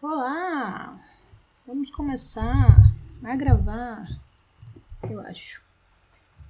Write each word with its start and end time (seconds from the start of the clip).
Olá! 0.00 0.96
Vamos 1.66 1.90
começar 1.90 2.94
a 3.20 3.34
gravar, 3.34 4.06
eu 5.10 5.18
acho. 5.22 5.60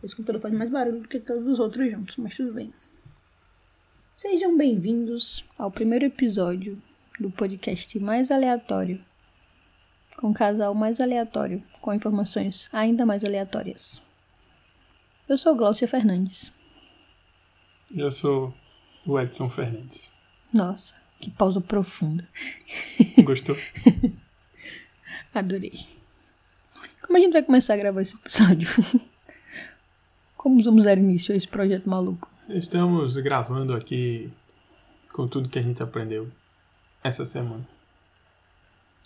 Esse 0.02 0.14
computador 0.14 0.42
faz 0.42 0.52
mais 0.52 0.71
barulho 0.71 1.01
do 1.01 1.08
que 1.08 1.19
todos 1.19 1.46
os 1.46 1.58
outros 1.58 1.90
juntos, 1.90 2.19
mas 2.19 2.37
tudo 2.37 2.53
bem. 2.53 2.71
Sejam 4.14 4.54
bem-vindos 4.54 5.46
ao 5.56 5.71
primeiro 5.71 6.04
episódio 6.04 6.76
do 7.19 7.30
podcast 7.30 7.98
mais 7.98 8.30
aleatório, 8.30 9.03
com 10.19 10.35
casal 10.35 10.74
mais 10.74 11.01
aleatório, 11.01 11.62
com 11.80 11.94
informações 11.94 12.69
ainda 12.71 13.06
mais 13.06 13.24
aleatórias. 13.24 14.03
Eu 15.26 15.38
sou 15.38 15.56
Glaucia 15.56 15.88
Fernandes. 15.88 16.52
Eu 17.96 18.12
sou 18.12 18.52
o 19.06 19.19
Edson 19.19 19.48
Fernandes. 19.48 20.12
Nossa, 20.52 20.95
que 21.20 21.30
pausa 21.30 21.60
profunda. 21.60 22.27
Gostou? 23.24 23.56
Adorei. 25.34 25.79
Como 27.02 27.16
a 27.16 27.20
gente 27.20 27.33
vai 27.33 27.43
começar 27.43 27.74
a 27.74 27.77
gravar 27.77 28.02
esse 28.02 28.15
episódio? 28.15 28.69
Como 30.37 30.62
vamos 30.62 30.84
dar 30.84 30.98
início 30.98 31.34
a 31.34 31.37
esse 31.37 31.48
projeto 31.48 31.88
maluco? 31.88 32.30
Estamos 32.48 33.16
gravando 33.16 33.74
aqui 33.74 34.33
com 35.12 35.27
tudo 35.27 35.48
que 35.48 35.59
a 35.59 35.62
gente 35.62 35.83
aprendeu 35.83 36.30
essa 37.02 37.24
semana. 37.24 37.66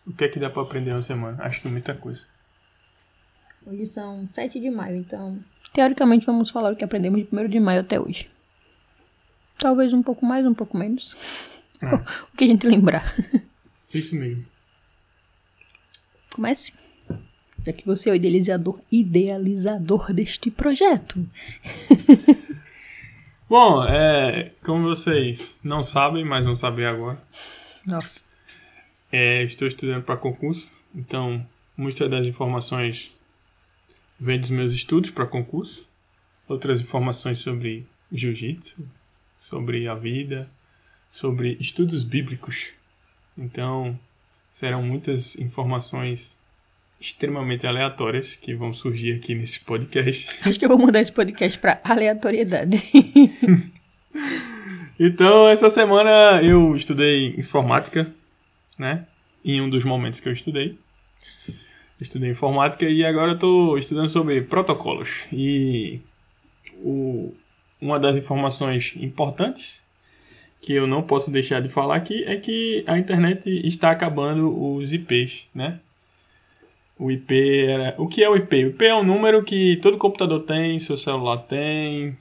O 0.07 0.13
que 0.13 0.25
é 0.25 0.29
que 0.29 0.39
dá 0.39 0.51
pra 0.51 0.63
aprender 0.63 0.91
uma 0.91 1.03
semana? 1.03 1.43
Acho 1.43 1.61
que 1.61 1.69
muita 1.69 1.95
coisa. 1.95 2.27
Hoje 3.65 3.87
são 3.87 4.29
7 4.29 4.61
de 4.61 4.71
maio, 4.71 4.97
então. 4.97 5.39
Teoricamente, 5.73 6.27
vamos 6.27 6.51
falar 6.51 6.73
o 6.73 6.77
que 6.77 6.85
aprendemos 6.85 7.23
de 7.23 7.29
1 7.33 7.49
de 7.49 7.61
maio 7.61 7.81
até 7.81 7.99
hoje. 8.01 8.29
Talvez 9.59 9.93
um 9.93 10.03
pouco 10.03 10.27
mais, 10.27 10.45
um 10.45 10.55
pouco 10.55 10.77
menos. 10.77 11.17
Ah. 11.83 11.97
o 12.33 12.37
que 12.37 12.45
a 12.45 12.47
gente 12.47 12.67
lembrar. 12.67 13.15
Isso 13.93 14.15
mesmo. 14.17 14.45
Comece. 16.33 16.73
Já 17.65 17.73
que 17.73 17.87
você 17.87 18.11
é 18.11 18.13
o 18.13 18.17
idealizador, 18.17 18.81
idealizador 18.91 20.13
deste 20.13 20.51
projeto. 20.51 21.25
Bom, 23.49 23.85
é, 23.85 24.51
como 24.65 24.85
vocês 24.85 25.59
não 25.63 25.83
sabem, 25.83 26.25
mas 26.25 26.43
vão 26.43 26.57
saber 26.57 26.87
agora, 26.87 27.23
Nossa. 27.87 28.25
é, 29.13 29.43
estou 29.43 29.69
estudando 29.69 30.03
para 30.03 30.17
concurso, 30.17 30.81
então 30.95 31.47
muitas 31.77 32.11
das 32.11 32.27
informações 32.27 33.15
vêm 34.19 34.41
dos 34.41 34.49
meus 34.49 34.73
estudos 34.73 35.11
para 35.11 35.27
concurso, 35.27 35.91
outras 36.49 36.81
informações 36.81 37.39
sobre 37.39 37.87
jiu-jitsu, 38.11 38.89
sobre 39.39 39.87
a 39.87 39.95
vida, 39.95 40.51
sobre 41.13 41.57
estudos 41.61 42.03
bíblicos. 42.03 42.71
Então, 43.39 43.99
serão 44.51 44.83
muitas 44.83 45.37
informações 45.37 46.41
extremamente 47.01 47.67
aleatórias 47.67 48.35
que 48.37 48.55
vão 48.55 48.73
surgir 48.73 49.17
aqui 49.17 49.35
nesse 49.35 49.61
podcast. 49.61 50.29
Acho 50.49 50.59
que 50.59 50.65
eu 50.65 50.69
vou 50.69 50.79
mudar 50.79 51.01
esse 51.01 51.13
podcast 51.13 51.59
pra 51.59 51.81
aleatoriedade. 51.85 52.83
Então, 55.05 55.49
essa 55.49 55.69
semana 55.69 56.41
eu 56.43 56.77
estudei 56.77 57.35
informática, 57.37 58.15
né? 58.79 59.05
Em 59.45 59.61
um 59.61 59.69
dos 59.69 59.85
momentos 59.85 60.21
que 60.21 60.29
eu 60.29 60.33
estudei. 60.33 60.79
Estudei 62.01 62.31
informática 62.31 62.85
e 62.89 63.05
agora 63.05 63.35
tô 63.35 63.77
estudando 63.77 64.09
sobre 64.09 64.43
protocolos. 64.43 65.25
E 65.33 66.01
o, 66.77 67.35
uma 67.81 67.99
das 67.99 68.17
informações 68.17 68.95
importantes 68.97 69.82
que 70.63 70.73
eu 70.73 70.87
não 70.87 71.03
posso 71.03 71.31
deixar 71.31 71.61
de 71.61 71.69
falar 71.69 71.97
aqui 71.97 72.25
é 72.25 72.37
que 72.37 72.83
a 72.87 72.97
internet 72.97 73.51
está 73.67 73.91
acabando 73.91 74.49
os 74.77 74.93
IPs, 74.93 75.47
né? 75.55 75.79
O 76.99 77.11
IP 77.11 77.65
era. 77.67 77.95
O 77.99 78.07
que 78.07 78.23
é 78.23 78.29
o 78.31 78.37
IP? 78.37 78.65
O 78.65 78.69
IP 78.69 78.85
é 78.85 78.95
um 78.95 79.03
número 79.03 79.43
que 79.43 79.77
todo 79.83 79.99
computador 79.99 80.41
tem, 80.45 80.79
seu 80.79 80.97
celular 80.97 81.39
tem, 81.39 82.17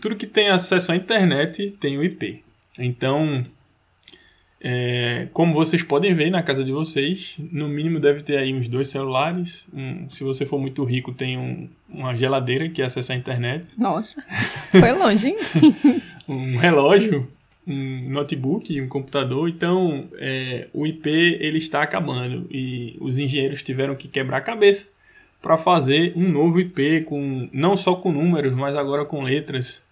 tudo 0.00 0.16
que 0.16 0.26
tem 0.26 0.48
acesso 0.48 0.90
à 0.90 0.96
internet 0.96 1.70
tem 1.78 1.98
o 1.98 2.02
IP. 2.02 2.42
Então, 2.78 3.42
é, 4.58 5.28
como 5.34 5.52
vocês 5.52 5.82
podem 5.82 6.14
ver 6.14 6.30
na 6.30 6.42
casa 6.42 6.64
de 6.64 6.72
vocês, 6.72 7.36
no 7.50 7.68
mínimo 7.68 7.98
deve 8.00 8.22
ter 8.22 8.38
aí 8.38 8.54
uns 8.54 8.68
dois 8.68 8.88
celulares. 8.88 9.66
um- 9.74 10.08
se 10.08 10.22
você 10.24 10.46
for 10.46 10.58
muito 10.58 10.82
rico, 10.84 11.12
tem 11.12 11.36
um- 11.36 11.68
uma 11.88 12.14
geladeira 12.16 12.68
que 12.70 12.80
acessa 12.80 13.12
a 13.12 13.16
internet, 13.16 13.66
Nossa, 13.76 14.22
foi 14.70 14.92
longe, 14.92 15.28
hein? 15.28 15.36
um 16.28 16.56
relógio, 16.56 17.28
um 17.66 18.10
notebook, 18.10 18.80
um 18.80 18.88
computador. 18.88 19.48
Então, 19.48 20.08
é, 20.18 20.68
o 20.72 20.86
IP 20.86 21.08
ele 21.08 21.58
está 21.58 21.82
acabando 21.82 22.46
e 22.50 22.96
os 23.00 23.18
engenheiros 23.18 23.62
tiveram 23.62 23.94
que 23.94 24.08
quebrar 24.08 24.38
a 24.38 24.40
cabeça 24.42 24.88
para 25.40 25.56
fazer 25.56 26.12
um 26.16 26.28
novo 26.28 26.60
IP 26.60 27.02
com 27.02 27.48
não 27.52 27.76
só 27.76 27.94
com 27.96 28.12
números, 28.12 28.52
mas 28.52 28.76
agora 28.76 29.04
com 29.04 29.22
letras. 29.22 29.82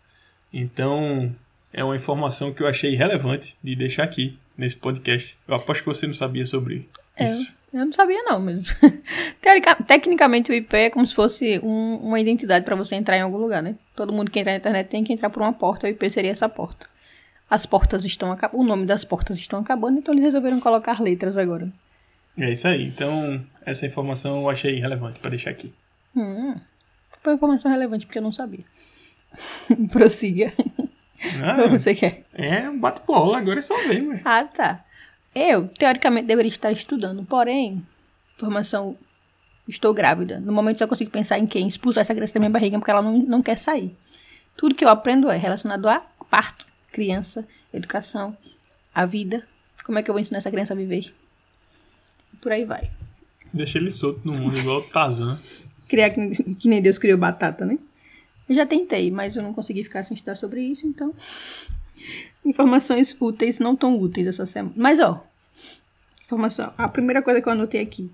Então, 0.53 1.35
é 1.73 1.83
uma 1.85 1.97
informação 1.97 2.53
que 2.53 2.63
eu 2.63 2.67
achei 2.67 2.95
relevante 2.95 3.57
de 3.63 3.75
deixar 3.77 4.05
aqui 4.05 4.37
nesse 4.57 4.77
podcast. 4.77 5.37
Eu 5.47 5.55
aposto 5.55 5.81
que 5.83 5.87
você 5.89 6.07
não 6.07 6.15
sabia 6.15 6.45
sobre 6.47 6.89
É, 7.17 7.25
isso. 7.25 7.53
eu 7.73 7.85
não 7.85 7.93
sabia 7.93 8.23
não, 8.25 8.41
mas 8.41 8.77
Teorica- 9.41 9.77
tecnicamente 9.85 10.51
o 10.51 10.55
IP 10.55 10.77
é 10.77 10.91
como 10.91 11.07
se 11.07 11.15
fosse 11.15 11.61
um- 11.63 11.97
uma 12.03 12.21
identidade 12.21 12.65
para 12.65 12.75
você 12.77 12.95
entrar 12.97 13.17
em 13.17 13.23
algum 13.23 13.39
lugar, 13.39 13.63
né? 13.63 13.77
Todo 13.95 14.13
mundo 14.13 14.31
que 14.31 14.39
entra 14.41 14.53
na 14.53 14.59
internet 14.59 14.89
tem 14.89 15.05
que 15.05 15.13
entrar 15.13 15.31
por 15.31 15.41
uma 15.43 15.53
porta, 15.53 15.87
o 15.87 15.91
IP 15.91 16.11
seria 16.11 16.31
essa 16.33 16.49
porta. 16.49 16.87
As 17.51 17.67
portas 17.67 18.05
estão 18.05 18.31
acabando, 18.31 18.63
o 18.63 18.67
nome 18.67 18.87
das 18.87 19.05
portas 19.05 19.37
estão 19.37 19.59
acabando, 19.59 19.99
então 19.99 20.15
eles 20.15 20.25
resolveram 20.25 20.61
colocar 20.61 21.01
letras 21.01 21.37
agora. 21.37 21.69
É 22.39 22.53
isso 22.53 22.69
aí. 22.69 22.87
Então, 22.87 23.45
essa 23.67 23.85
informação 23.85 24.43
eu 24.43 24.49
achei 24.49 24.79
relevante 24.79 25.19
para 25.19 25.31
deixar 25.31 25.51
aqui. 25.51 25.73
Hum, 26.15 26.55
foi 27.23 27.33
uma 27.33 27.37
informação 27.37 27.71
relevante 27.71 28.07
porque 28.07 28.19
eu 28.19 28.23
não 28.23 28.33
sabia. 28.33 28.65
Prossiga. 29.93 30.53
Ah, 31.43 31.67
Você 31.69 31.95
quer? 31.95 32.25
é 32.33 32.69
um 32.71 32.79
bate-bola, 32.79 33.39
agora 33.39 33.59
é 33.59 33.63
só 33.63 33.77
ver, 33.87 34.03
ué. 34.03 34.23
Ah, 34.25 34.45
tá. 34.45 34.85
Eu, 35.35 35.69
teoricamente, 35.69 36.27
deveria 36.27 36.49
estar 36.49 36.73
estudando, 36.73 37.25
porém, 37.25 37.85
informação, 38.37 38.97
estou 39.69 39.93
grávida. 39.93 40.41
No 40.41 40.53
momento 40.53 40.79
só 40.79 40.87
consigo 40.87 41.11
pensar 41.11 41.39
em 41.39 41.47
quem 41.47 41.69
expulsar 41.69 42.01
essa 42.03 42.15
criança 42.15 42.35
da 42.35 42.41
minha 42.41 42.51
barriga 42.51 42.79
porque 42.79 42.91
ela 42.91 43.03
não, 43.03 43.19
não 43.19 43.43
quer 43.43 43.59
sair. 43.59 43.95
Tudo 44.57 44.75
que 44.75 44.85
eu 44.85 44.89
aprendo 44.89 45.31
é 45.31 45.37
relacionado 45.37 45.89
a 45.89 46.01
parto, 46.31 46.65
criança, 46.93 47.47
educação, 47.73 48.37
a 48.95 49.07
vida. 49.07 49.47
Como 49.85 49.99
é 49.99 50.03
que 50.03 50.11
eu 50.11 50.15
vou 50.15 50.21
ensinar 50.21 50.39
essa 50.39 50.51
criança 50.51 50.73
a 50.73 50.77
viver? 50.77 51.15
E 52.33 52.37
por 52.37 52.53
aí 52.53 52.65
vai. 52.65 52.91
Deixa 53.53 53.79
ele 53.79 53.91
solto 53.91 54.21
no 54.25 54.35
mundo, 54.35 54.57
igual 54.57 54.79
o 54.79 54.83
Tarzan. 54.83 55.39
Criar 55.89 56.11
que, 56.11 56.55
que 56.55 56.69
nem 56.69 56.81
Deus 56.81 56.99
criou 56.99 57.19
batata, 57.19 57.67
né? 57.67 57.79
Eu 58.49 58.55
já 58.55 58.67
tentei, 58.67 59.11
mas 59.11 59.37
eu 59.37 59.43
não 59.43 59.53
consegui 59.53 59.83
ficar 59.85 60.05
sem 60.05 60.15
estudar 60.15 60.37
sobre 60.37 60.63
isso, 60.63 60.87
então. 60.87 61.15
Informações 62.45 63.17
úteis, 63.21 63.59
não 63.59 63.77
tão 63.77 63.99
úteis 63.99 64.27
essa 64.27 64.47
semana. 64.47 64.75
Mas, 64.77 64.99
ó. 65.01 65.25
Informação. 66.25 66.73
A 66.79 66.89
primeira 66.89 67.23
coisa 67.23 67.41
que 67.41 67.49
eu 67.49 67.53
anotei 67.53 67.81
aqui. 67.81 68.11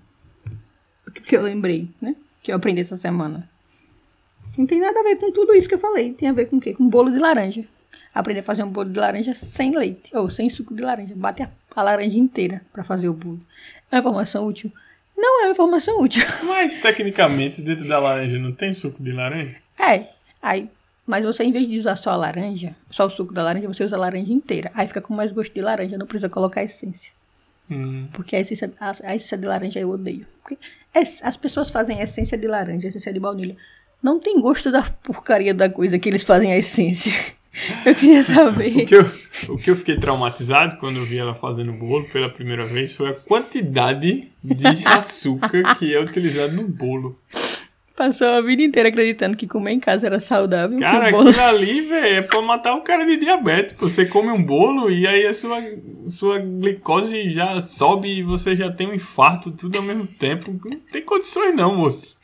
Que 1.25 1.35
eu 1.35 1.41
lembrei, 1.41 1.89
né? 2.01 2.15
Que 2.41 2.51
eu 2.51 2.55
aprendi 2.55 2.81
essa 2.81 2.97
semana. 2.97 3.49
Não 4.57 4.65
tem 4.65 4.79
nada 4.79 4.99
a 4.99 5.03
ver 5.03 5.17
com 5.17 5.31
tudo 5.31 5.53
isso 5.53 5.67
que 5.67 5.75
eu 5.75 5.79
falei. 5.79 6.13
Tem 6.13 6.29
a 6.29 6.33
ver 6.33 6.47
com 6.47 6.57
o 6.57 6.59
quê? 6.59 6.73
Com 6.73 6.89
bolo 6.89 7.11
de 7.11 7.19
laranja. 7.19 7.65
Aprender 8.13 8.39
a 8.41 8.43
fazer 8.43 8.63
um 8.63 8.69
bolo 8.69 8.89
de 8.89 8.99
laranja 8.99 9.33
sem 9.33 9.75
leite. 9.75 10.15
Ou 10.15 10.29
sem 10.29 10.49
suco 10.49 10.73
de 10.73 10.81
laranja. 10.81 11.13
Bate 11.15 11.43
a, 11.43 11.49
a 11.75 11.83
laranja 11.83 12.17
inteira 12.17 12.61
pra 12.73 12.83
fazer 12.83 13.09
o 13.09 13.13
bolo. 13.13 13.39
É 13.91 13.95
uma 13.95 13.99
informação 13.99 14.45
útil? 14.45 14.71
Não 15.15 15.41
é 15.41 15.45
uma 15.45 15.51
informação 15.51 15.99
útil. 16.01 16.23
Mas, 16.45 16.77
tecnicamente, 16.77 17.61
dentro 17.61 17.87
da 17.87 17.99
laranja 17.99 18.37
não 18.37 18.51
tem 18.51 18.73
suco 18.73 19.01
de 19.01 19.11
laranja? 19.11 19.55
É. 19.79 20.07
Aí, 20.41 20.69
mas 21.07 21.23
você, 21.23 21.45
em 21.45 21.51
vez 21.53 21.67
de 21.67 21.79
usar 21.79 21.95
só 21.95 22.11
a 22.11 22.15
laranja, 22.17 22.75
só 22.91 23.05
o 23.07 23.09
suco 23.09 23.33
da 23.33 23.41
laranja, 23.41 23.65
você 23.67 23.83
usa 23.83 23.95
a 23.95 23.99
laranja 23.99 24.31
inteira. 24.31 24.69
Aí 24.73 24.85
fica 24.87 24.99
com 25.01 25.13
mais 25.13 25.31
gosto 25.31 25.53
de 25.53 25.61
laranja, 25.61 25.97
não 25.97 26.05
precisa 26.05 26.27
colocar 26.27 26.61
essência. 26.61 27.11
Hum, 27.71 28.07
Porque 28.11 28.35
a 28.35 28.41
essência, 28.41 28.71
a, 28.79 28.91
a 29.03 29.15
essência 29.15 29.37
de 29.37 29.47
laranja 29.47 29.79
eu 29.79 29.89
odeio. 29.89 30.25
Porque 30.43 30.57
as 30.93 31.37
pessoas 31.37 31.69
fazem 31.69 32.01
essência 32.01 32.37
de 32.37 32.45
laranja, 32.47 32.87
essência 32.89 33.13
de 33.13 33.19
baunilha. 33.19 33.55
Não 34.03 34.19
tem 34.19 34.39
gosto 34.41 34.69
da 34.69 34.83
porcaria 35.03 35.53
da 35.53 35.69
coisa 35.69 35.97
que 35.97 36.09
eles 36.09 36.23
fazem 36.23 36.51
a 36.51 36.57
essência. 36.57 37.13
Eu 37.85 37.95
queria 37.95 38.19
o, 38.21 38.23
saber. 38.23 38.85
que 38.85 38.95
eu, 38.95 39.11
o 39.49 39.57
que 39.57 39.71
eu 39.71 39.75
fiquei 39.75 39.97
traumatizado 39.97 40.77
quando 40.77 40.97
eu 40.97 41.05
vi 41.05 41.17
ela 41.17 41.35
fazendo 41.35 41.73
bolo 41.73 42.05
pela 42.05 42.29
primeira 42.29 42.65
vez 42.65 42.93
foi 42.93 43.09
a 43.09 43.13
quantidade 43.13 44.31
de 44.43 44.67
açúcar 44.85 45.75
que 45.75 45.93
é 45.93 45.99
utilizado 45.99 46.53
no 46.53 46.63
bolo. 46.63 47.19
Passou 47.95 48.27
a 48.27 48.41
vida 48.41 48.61
inteira 48.61 48.89
acreditando 48.89 49.35
que 49.35 49.47
comer 49.47 49.71
em 49.71 49.79
casa 49.79 50.05
era 50.05 50.19
saudável. 50.19 50.79
Cara, 50.79 51.07
o 51.07 51.11
bolo... 51.11 51.29
aquilo 51.29 51.43
ali, 51.43 51.81
velho, 51.81 52.15
é 52.17 52.21
pra 52.21 52.39
matar 52.43 52.75
o 52.75 52.81
cara 52.81 53.03
de 53.03 53.17
diabetes. 53.17 53.75
Você 53.79 54.05
come 54.05 54.29
um 54.29 54.43
bolo 54.43 54.91
e 54.91 55.07
aí 55.07 55.25
a 55.25 55.33
sua, 55.33 55.57
sua 56.07 56.37
glicose 56.37 57.31
já 57.31 57.59
sobe 57.59 58.19
e 58.19 58.21
você 58.21 58.55
já 58.55 58.71
tem 58.71 58.87
um 58.87 58.93
infarto 58.93 59.49
tudo 59.49 59.79
ao 59.79 59.83
mesmo 59.83 60.05
tempo. 60.05 60.51
Não 60.63 60.79
tem 60.91 61.01
condições 61.01 61.55
não, 61.55 61.75
moço. 61.75 62.15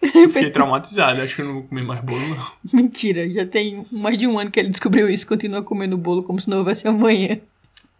Eu 0.00 0.28
fiquei 0.28 0.50
traumatizado, 0.50 1.20
acho 1.20 1.34
que 1.34 1.42
eu 1.42 1.46
não 1.46 1.54
vou 1.54 1.62
comer 1.64 1.82
mais 1.82 2.00
bolo, 2.00 2.20
não. 2.20 2.52
Mentira, 2.72 3.28
já 3.28 3.44
tem 3.44 3.84
mais 3.90 4.16
de 4.16 4.26
um 4.26 4.38
ano 4.38 4.50
que 4.50 4.60
ele 4.60 4.68
descobriu 4.68 5.08
isso, 5.08 5.26
continua 5.26 5.62
comendo 5.62 5.98
bolo 5.98 6.22
como 6.22 6.40
se 6.40 6.48
não 6.48 6.58
houvesse 6.58 6.86
amanhã. 6.86 7.38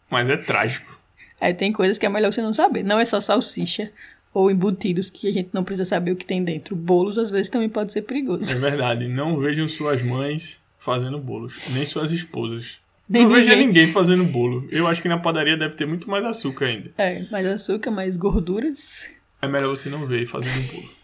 Mas 0.08 0.28
é 0.28 0.36
trágico. 0.36 0.98
É, 1.40 1.52
tem 1.52 1.72
coisas 1.72 1.98
que 1.98 2.06
é 2.06 2.08
melhor 2.08 2.32
você 2.32 2.42
não 2.42 2.54
saber. 2.54 2.82
Não 2.82 2.98
é 2.98 3.04
só 3.04 3.20
salsicha 3.20 3.92
ou 4.32 4.50
embutidos 4.50 5.10
que 5.10 5.28
a 5.28 5.32
gente 5.32 5.50
não 5.52 5.64
precisa 5.64 5.84
saber 5.84 6.12
o 6.12 6.16
que 6.16 6.26
tem 6.26 6.42
dentro. 6.42 6.74
Bolos 6.74 7.18
às 7.18 7.30
vezes 7.30 7.50
também 7.50 7.68
pode 7.68 7.92
ser 7.92 8.02
perigoso. 8.02 8.50
É 8.50 8.54
verdade. 8.54 9.08
Não 9.08 9.36
vejam 9.36 9.68
suas 9.68 10.02
mães 10.02 10.60
fazendo 10.78 11.18
bolos, 11.18 11.60
nem 11.74 11.84
suas 11.84 12.12
esposas. 12.12 12.78
Nem 13.08 13.24
não 13.24 13.30
veja 13.30 13.50
ninguém. 13.50 13.66
ninguém 13.66 13.88
fazendo 13.88 14.24
bolo. 14.24 14.68
Eu 14.70 14.86
acho 14.86 15.00
que 15.00 15.08
na 15.08 15.18
padaria 15.18 15.56
deve 15.56 15.74
ter 15.74 15.86
muito 15.86 16.10
mais 16.10 16.24
açúcar 16.24 16.66
ainda. 16.66 16.90
É, 16.98 17.24
mais 17.30 17.46
açúcar, 17.46 17.90
mais 17.90 18.16
gorduras. 18.16 19.06
É 19.40 19.48
melhor 19.48 19.70
você 19.74 19.88
não 19.88 20.04
ver 20.04 20.26
fazendo 20.26 20.72
bolo. 20.72 20.97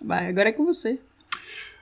Vai, 0.00 0.28
agora 0.28 0.50
é 0.50 0.52
com 0.52 0.64
você. 0.64 1.00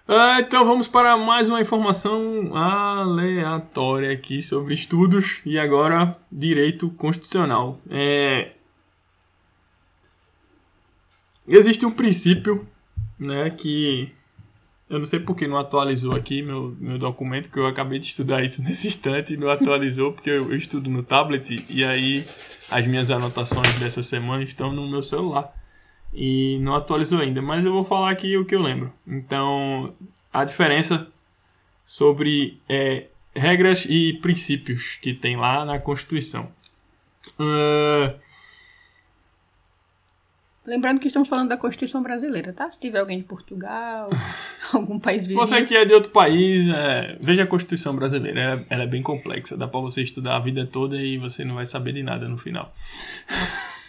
Ah, 0.06 0.40
então 0.40 0.64
vamos 0.64 0.88
para 0.88 1.16
mais 1.16 1.49
uma 1.49 1.60
informação 1.60 2.54
aleatória 2.56 4.12
aqui 4.12 4.43
sobre 4.43 4.75
estudos 4.75 5.40
e 5.46 5.58
agora 5.58 6.16
direito 6.31 6.90
constitucional. 6.90 7.81
É... 7.88 8.52
Existe 11.46 11.87
um 11.87 11.90
princípio, 11.90 12.66
né, 13.19 13.50
que 13.50 14.12
eu 14.90 14.98
não 14.98 15.06
sei 15.06 15.20
porque 15.20 15.48
não 15.48 15.56
atualizou 15.56 16.14
aqui 16.14 16.43
meu, 16.43 16.76
meu 16.78 16.98
documento, 16.98 17.50
que 17.50 17.58
eu 17.58 17.66
acabei 17.66 17.98
de 17.98 18.06
estudar 18.06 18.44
isso 18.44 18.60
nesse 18.62 18.88
instante 18.88 19.34
e 19.34 19.37
não 19.37 19.48
atualizou, 19.48 20.12
porque 20.12 20.31
eu, 20.31 20.50
eu 20.50 20.56
estudo 20.56 20.90
no 20.90 21.02
tablet 21.02 21.64
e 21.69 21.84
aí 21.84 22.25
as 22.70 22.87
minhas 22.87 23.10
anotações 23.10 23.78
dessa 23.78 24.02
semana 24.02 24.43
estão 24.43 24.72
no 24.72 24.88
meu 24.88 25.02
celular 25.02 25.61
e 26.12 26.58
não 26.60 26.74
atualizou 26.74 27.20
ainda, 27.20 27.40
mas 27.40 27.64
eu 27.64 27.72
vou 27.72 27.84
falar 27.84 28.10
aqui 28.10 28.36
o 28.36 28.44
que 28.44 28.54
eu 28.54 28.62
lembro. 28.62 28.92
Então, 29.06 29.94
a 30.32 30.44
diferença 30.44 31.06
sobre 31.84 32.60
é, 32.68 33.06
regras 33.34 33.86
e 33.88 34.14
princípios 34.14 34.96
que 35.00 35.14
tem 35.14 35.36
lá 35.36 35.64
na 35.64 35.78
Constituição. 35.78 36.50
Ah, 37.38 38.14
Lembrando 40.64 41.00
que 41.00 41.08
estamos 41.08 41.28
falando 41.28 41.48
da 41.48 41.56
Constituição 41.56 42.00
Brasileira, 42.04 42.52
tá? 42.52 42.70
Se 42.70 42.78
tiver 42.78 43.00
alguém 43.00 43.18
de 43.18 43.24
Portugal, 43.24 44.08
algum 44.72 44.96
país 44.96 45.26
vizinho. 45.26 45.44
você 45.44 45.66
que 45.66 45.74
é 45.74 45.84
de 45.84 45.92
outro 45.92 46.10
país, 46.10 46.68
é, 46.68 47.18
veja 47.20 47.42
a 47.42 47.46
Constituição 47.46 47.96
brasileira. 47.96 48.40
Ela, 48.40 48.66
ela 48.70 48.82
é 48.84 48.86
bem 48.86 49.02
complexa, 49.02 49.56
dá 49.56 49.66
pra 49.66 49.80
você 49.80 50.02
estudar 50.02 50.36
a 50.36 50.38
vida 50.38 50.64
toda 50.64 50.96
e 50.96 51.18
você 51.18 51.44
não 51.44 51.56
vai 51.56 51.66
saber 51.66 51.92
de 51.94 52.04
nada 52.04 52.28
no 52.28 52.38
final. 52.38 52.72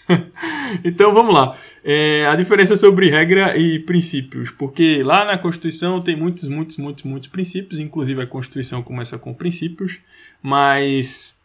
então 0.83 1.13
vamos 1.13 1.33
lá. 1.33 1.57
É, 1.83 2.25
a 2.27 2.35
diferença 2.35 2.77
sobre 2.77 3.09
regra 3.09 3.57
e 3.57 3.79
princípios, 3.79 4.49
porque 4.51 5.03
lá 5.03 5.25
na 5.25 5.37
Constituição 5.37 6.01
tem 6.01 6.15
muitos, 6.15 6.47
muitos, 6.47 6.77
muitos, 6.77 7.03
muitos 7.03 7.29
princípios, 7.29 7.79
inclusive 7.79 8.21
a 8.21 8.27
Constituição 8.27 8.81
começa 8.81 9.17
com 9.17 9.33
princípios, 9.33 9.99
mas 10.41 11.37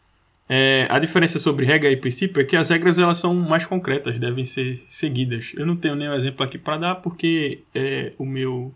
é, 0.47 0.87
a 0.89 0.97
diferença 0.97 1.37
sobre 1.37 1.65
regra 1.65 1.91
e 1.91 1.97
princípio 1.97 2.41
é 2.41 2.43
que 2.45 2.55
as 2.55 2.69
regras 2.69 2.97
elas 2.97 3.17
são 3.17 3.35
mais 3.35 3.65
concretas, 3.65 4.17
devem 4.17 4.45
ser 4.45 4.81
seguidas. 4.87 5.51
Eu 5.55 5.65
não 5.65 5.75
tenho 5.75 5.95
nenhum 5.95 6.13
exemplo 6.13 6.43
aqui 6.45 6.57
para 6.57 6.77
dar 6.77 6.95
porque 6.95 7.59
é, 7.75 8.13
o 8.17 8.25
meu 8.25 8.73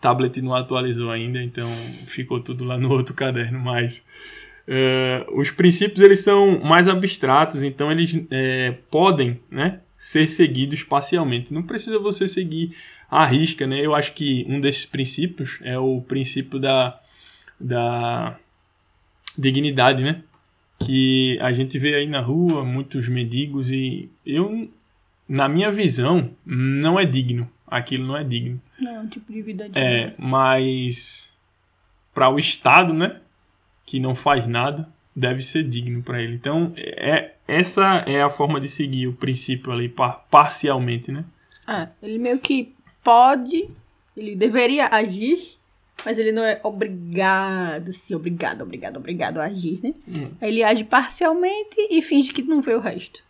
tablet 0.00 0.40
não 0.40 0.54
atualizou 0.54 1.10
ainda, 1.10 1.42
então 1.42 1.68
ficou 2.06 2.40
tudo 2.40 2.64
lá 2.64 2.78
no 2.78 2.90
outro 2.90 3.14
caderno, 3.14 3.58
mas 3.58 4.02
é, 4.72 5.26
os 5.32 5.50
princípios 5.50 6.00
eles 6.00 6.20
são 6.20 6.60
mais 6.60 6.86
abstratos, 6.86 7.64
então 7.64 7.90
eles 7.90 8.24
é, 8.30 8.76
podem 8.88 9.40
né, 9.50 9.80
ser 9.98 10.28
seguidos 10.28 10.84
parcialmente. 10.84 11.52
Não 11.52 11.64
precisa 11.64 11.98
você 11.98 12.28
seguir 12.28 12.76
à 13.10 13.26
risca, 13.26 13.66
né? 13.66 13.84
Eu 13.84 13.96
acho 13.96 14.12
que 14.12 14.46
um 14.48 14.60
desses 14.60 14.86
princípios 14.86 15.58
é 15.62 15.76
o 15.76 16.00
princípio 16.02 16.60
da, 16.60 17.00
da 17.58 18.38
dignidade, 19.36 20.04
né? 20.04 20.22
Que 20.78 21.36
a 21.40 21.50
gente 21.50 21.76
vê 21.76 21.96
aí 21.96 22.06
na 22.06 22.20
rua 22.20 22.64
muitos 22.64 23.08
mendigos 23.08 23.68
e 23.68 24.08
eu, 24.24 24.70
na 25.28 25.48
minha 25.48 25.72
visão, 25.72 26.30
não 26.46 26.98
é 26.98 27.04
digno. 27.04 27.50
Aquilo 27.66 28.06
não 28.06 28.16
é 28.16 28.22
digno. 28.22 28.62
Não, 28.78 28.94
é 28.94 29.00
um 29.00 29.08
tipo 29.08 29.32
de 29.32 29.42
vida 29.42 29.68
de 29.68 29.76
É, 29.76 30.14
mas 30.16 31.36
para 32.14 32.30
o 32.30 32.38
Estado, 32.38 32.94
né, 32.94 33.20
que 33.90 33.98
não 33.98 34.14
faz 34.14 34.46
nada, 34.46 34.88
deve 35.16 35.42
ser 35.42 35.64
digno 35.68 36.00
para 36.00 36.22
ele. 36.22 36.34
Então, 36.36 36.72
é 36.76 37.32
essa 37.48 38.04
é 38.06 38.22
a 38.22 38.30
forma 38.30 38.60
de 38.60 38.68
seguir 38.68 39.08
o 39.08 39.12
princípio 39.12 39.72
ali 39.72 39.88
par- 39.88 40.24
parcialmente, 40.30 41.10
né? 41.10 41.24
Ah, 41.66 41.88
ele 42.00 42.16
meio 42.16 42.38
que 42.38 42.72
pode, 43.02 43.68
ele 44.16 44.36
deveria 44.36 44.86
agir, 44.86 45.58
mas 46.04 46.20
ele 46.20 46.30
não 46.30 46.44
é 46.44 46.60
obrigado, 46.62 47.92
sim, 47.92 48.14
obrigado, 48.14 48.62
obrigado, 48.62 48.96
obrigado 48.98 49.38
a 49.38 49.46
agir, 49.46 49.80
né? 49.82 49.92
Aí 50.40 50.50
Ele 50.50 50.62
age 50.62 50.84
parcialmente 50.84 51.76
e 51.90 52.00
finge 52.00 52.32
que 52.32 52.42
não 52.42 52.62
vê 52.62 52.74
o 52.76 52.80
resto. 52.80 53.24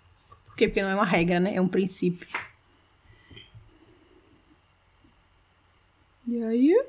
Por 0.44 0.56
quê? 0.56 0.68
Porque 0.68 0.82
não 0.82 0.90
é 0.90 0.94
uma 0.94 1.06
regra, 1.06 1.40
né? 1.40 1.54
É 1.54 1.60
um 1.60 1.68
princípio. 1.68 2.28
E 6.28 6.42
aí? 6.44 6.84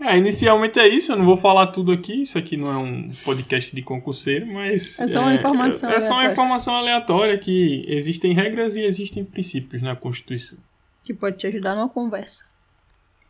É, 0.00 0.16
inicialmente 0.16 0.78
é 0.78 0.88
isso, 0.88 1.12
eu 1.12 1.16
não 1.16 1.26
vou 1.26 1.36
falar 1.36 1.66
tudo 1.66 1.92
aqui, 1.92 2.22
isso 2.22 2.38
aqui 2.38 2.56
não 2.56 2.72
é 2.72 2.78
um 2.78 3.10
podcast 3.22 3.76
de 3.76 3.82
concurseiro, 3.82 4.46
mas... 4.46 4.98
É 4.98 5.06
só 5.06 5.20
uma 5.20 5.34
informação 5.34 5.90
É, 5.90 5.96
é 5.96 6.00
só 6.00 6.06
uma 6.06 6.14
aleatória. 6.14 6.32
informação 6.32 6.74
aleatória 6.74 7.38
que 7.38 7.84
existem 7.86 8.32
regras 8.32 8.76
e 8.76 8.80
existem 8.80 9.24
princípios 9.24 9.82
na 9.82 9.94
Constituição. 9.94 10.58
Que 11.02 11.12
pode 11.12 11.36
te 11.36 11.46
ajudar 11.46 11.74
numa 11.74 11.88
conversa. 11.88 12.44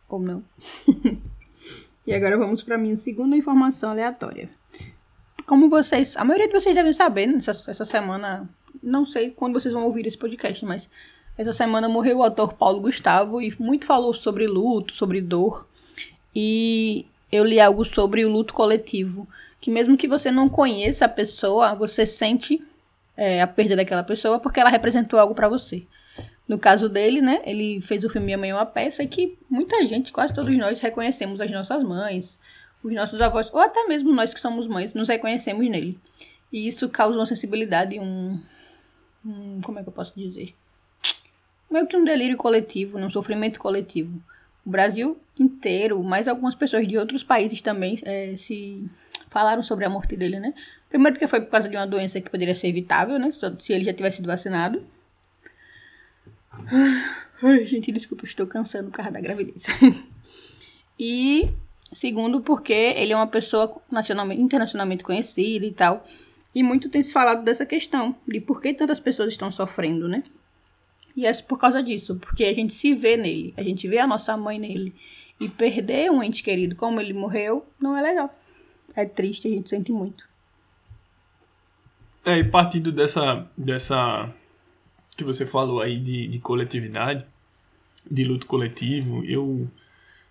Ou 0.09 0.21
não. 0.21 0.45
e 2.07 2.15
agora 2.15 2.39
vamos 2.39 2.63
para 2.63 2.79
minha 2.79 2.97
segunda 2.97 3.37
informação 3.37 3.91
aleatória. 3.91 4.49
Como 5.47 5.69
vocês. 5.69 6.17
A 6.17 6.25
maioria 6.25 6.47
de 6.47 6.53
vocês 6.53 6.75
devem 6.75 6.93
saber, 6.93 7.27
né, 7.27 7.39
essa, 7.39 7.65
essa 7.69 7.85
semana. 7.85 8.49
Não 8.81 9.05
sei 9.05 9.31
quando 9.31 9.61
vocês 9.61 9.75
vão 9.75 9.85
ouvir 9.85 10.07
esse 10.07 10.17
podcast, 10.17 10.65
mas 10.65 10.89
essa 11.37 11.53
semana 11.53 11.89
morreu 11.89 12.19
o 12.19 12.23
ator 12.23 12.55
Paulo 12.55 12.81
Gustavo 12.81 13.43
e 13.43 13.53
muito 13.59 13.87
falou 13.87 14.15
sobre 14.15 14.47
luto, 14.47 14.95
sobre 14.95 15.21
dor. 15.21 15.69
E 16.35 17.07
eu 17.31 17.45
li 17.45 17.61
algo 17.61 17.85
sobre 17.85 18.25
o 18.25 18.29
luto 18.29 18.55
coletivo. 18.55 19.29
Que 19.61 19.71
mesmo 19.71 19.97
que 19.97 20.09
você 20.09 20.31
não 20.31 20.49
conheça 20.49 21.05
a 21.05 21.09
pessoa, 21.09 21.75
você 21.75 22.07
sente 22.07 22.63
é, 23.17 23.43
a 23.43 23.47
perda 23.47 23.77
daquela 23.77 24.03
pessoa 24.03 24.39
porque 24.39 24.59
ela 24.59 24.71
representou 24.71 25.19
algo 25.19 25.35
para 25.35 25.49
você. 25.49 25.83
No 26.49 26.59
caso 26.59 26.89
dele, 26.89 27.21
né, 27.21 27.41
ele 27.45 27.81
fez 27.81 28.03
o 28.03 28.09
filme 28.09 28.25
Minha 28.27 28.39
Mãe 28.39 28.51
é 28.51 28.55
uma 28.55 28.67
Peça 28.67 29.07
que 29.07 29.39
muita 29.49 29.87
gente, 29.87 30.11
quase 30.11 30.35
todos 30.35 30.57
nós, 30.57 30.81
reconhecemos 30.81 31.41
as 31.41 31.51
nossas 31.51 31.85
mães, 31.85 32.41
os 32.83 32.93
nossos 32.93 33.21
avós, 33.21 33.49
ou 33.53 33.61
até 33.61 33.87
mesmo 33.87 34.13
nós 34.13 34.35
que 34.35 34.41
somos 34.41 34.67
mães, 34.67 34.93
nos 34.93 35.09
reconhecemos 35.09 35.69
nele. 35.69 35.97
E 36.53 36.67
isso 36.67 36.89
causa 36.89 37.17
uma 37.17 37.27
sensibilidade 37.27 38.01
um, 38.01 38.41
um. 39.25 39.61
Como 39.61 39.79
é 39.79 39.83
que 39.83 39.89
eu 39.89 39.93
posso 39.93 40.19
dizer? 40.19 40.53
Meio 41.71 41.87
que 41.87 41.97
um 41.97 42.05
delírio 42.05 42.37
coletivo, 42.37 42.99
né, 42.99 43.07
um 43.07 43.11
sofrimento 43.11 43.61
coletivo. 43.61 44.21
O 44.65 44.71
Brasil 44.71 45.19
inteiro, 45.39 46.03
mais 46.03 46.29
algumas 46.29 46.55
pessoas 46.55 46.87
de 46.87 46.97
outros 46.99 47.23
países 47.25 47.63
também 47.63 47.99
eh, 48.05 48.35
se 48.37 48.85
falaram 49.31 49.63
sobre 49.63 49.85
a 49.85 49.91
morte 49.91 50.17
dele, 50.17 50.39
né? 50.39 50.53
Primeiro 50.89 51.15
porque 51.15 51.27
foi 51.29 51.41
por 51.41 51.51
causa 51.51 51.69
de 51.69 51.77
uma 51.77 51.87
doença 51.87 52.21
que 52.21 52.29
poderia 52.31 52.55
ser 52.55 52.67
evitável, 52.69 53.19
né? 53.19 53.31
só- 53.33 53.53
Se 53.59 53.73
ele 53.73 53.85
já 53.85 53.93
tivesse 53.95 54.17
sido 54.17 54.27
vacinado. 54.27 54.85
Ai, 57.43 57.65
gente, 57.65 57.91
desculpa, 57.93 58.25
estou 58.25 58.47
cansando 58.47 58.91
por 58.91 58.97
causa 58.97 59.13
da 59.13 59.21
gravidez. 59.21 59.65
e 60.99 61.49
segundo, 61.93 62.41
porque 62.41 62.73
ele 62.73 63.13
é 63.13 63.17
uma 63.17 63.27
pessoa 63.27 63.81
nacionalmente, 63.91 64.43
internacionalmente 64.43 65.03
conhecida 65.05 65.65
e 65.65 65.73
tal. 65.73 66.05
E 66.55 66.63
muito 66.63 66.89
tem 66.89 67.03
se 67.03 67.13
falado 67.13 67.45
dessa 67.45 67.65
questão, 67.65 68.15
de 68.27 68.41
por 68.41 68.61
que 68.61 68.75
tantas 68.75 68.99
pessoas 69.01 69.31
estão 69.33 69.51
sofrendo, 69.51 70.09
né? 70.09 70.23
E 71.17 71.27
é 71.27 71.33
por 71.43 71.59
causa 71.59 71.83
disso, 71.83 72.17
porque 72.17 72.45
a 72.45 72.55
gente 72.55 72.73
se 72.73 72.95
vê 72.95 73.17
nele, 73.17 73.53
a 73.57 73.63
gente 73.63 73.87
vê 73.89 73.99
a 73.99 74.07
nossa 74.07 74.37
mãe 74.37 74.59
nele. 74.59 74.95
E 75.41 75.49
perder 75.49 76.11
um 76.11 76.23
ente 76.23 76.43
querido 76.43 76.77
como 76.77 77.01
ele 77.01 77.15
morreu 77.15 77.67
não 77.81 77.97
é 77.97 78.03
legal. 78.03 78.31
É 78.95 79.05
triste, 79.07 79.49
a 79.49 79.51
gente 79.51 79.71
sente 79.71 79.91
muito. 79.91 80.29
É, 82.25 82.39
e 82.39 82.45
partindo 82.45 82.93
dessa, 82.93 83.49
dessa 83.57 84.31
que 85.17 85.25
você 85.25 85.47
falou 85.47 85.81
aí 85.81 85.99
de, 85.99 86.29
de 86.29 86.39
coletividade, 86.39 87.25
de 88.11 88.25
luto 88.25 88.47
coletivo, 88.47 89.25
eu, 89.25 89.69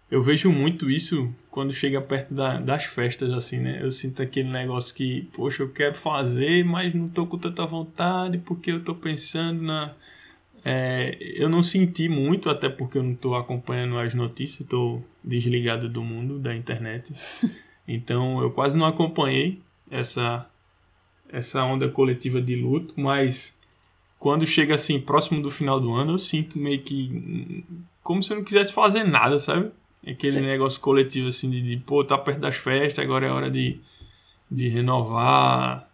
eu 0.09 0.21
vejo 0.21 0.51
muito 0.51 0.89
isso 0.89 1.33
quando 1.49 1.73
chega 1.73 2.01
perto 2.01 2.33
da, 2.33 2.59
das 2.59 2.85
festas, 2.85 3.31
assim, 3.33 3.59
né? 3.59 3.79
Eu 3.81 3.91
sinto 3.91 4.21
aquele 4.21 4.49
negócio 4.49 4.93
que, 4.93 5.27
poxa, 5.33 5.63
eu 5.63 5.69
quero 5.69 5.95
fazer, 5.95 6.63
mas 6.63 6.93
não 6.93 7.09
tô 7.09 7.25
com 7.25 7.37
tanta 7.37 7.65
vontade 7.65 8.37
porque 8.37 8.71
eu 8.71 8.83
tô 8.83 8.93
pensando 8.95 9.61
na. 9.61 9.93
É, 10.63 11.17
eu 11.19 11.49
não 11.49 11.63
senti 11.63 12.09
muito, 12.09 12.49
até 12.49 12.69
porque 12.69 12.97
eu 12.97 13.03
não 13.03 13.15
tô 13.15 13.35
acompanhando 13.35 13.97
as 13.97 14.13
notícias, 14.13 14.67
tô 14.67 15.01
desligado 15.23 15.87
do 15.87 16.03
mundo, 16.03 16.39
da 16.39 16.55
internet. 16.55 17.11
Então 17.91 18.39
eu 18.39 18.51
quase 18.51 18.77
não 18.77 18.85
acompanhei 18.85 19.63
essa 19.89 20.47
essa 21.27 21.63
onda 21.63 21.89
coletiva 21.89 22.39
de 22.39 22.55
luto, 22.55 22.93
mas 22.95 23.57
quando 24.19 24.45
chega 24.45 24.75
assim 24.75 24.99
próximo 24.99 25.41
do 25.41 25.49
final 25.49 25.79
do 25.79 25.91
ano, 25.95 26.11
eu 26.13 26.19
sinto 26.19 26.59
meio 26.59 26.83
que 26.83 27.65
como 28.03 28.21
se 28.21 28.31
eu 28.31 28.37
não 28.37 28.43
quisesse 28.43 28.71
fazer 28.71 29.03
nada, 29.03 29.39
sabe? 29.39 29.71
Aquele 30.05 30.39
negócio 30.39 30.79
coletivo 30.79 31.29
assim 31.29 31.49
de, 31.49 31.61
de 31.61 31.77
pô, 31.77 32.03
tá 32.03 32.15
perto 32.15 32.39
das 32.39 32.55
festas, 32.57 33.03
agora 33.03 33.25
é 33.25 33.31
hora 33.31 33.49
de, 33.49 33.79
de 34.49 34.69
renovar 34.69 35.88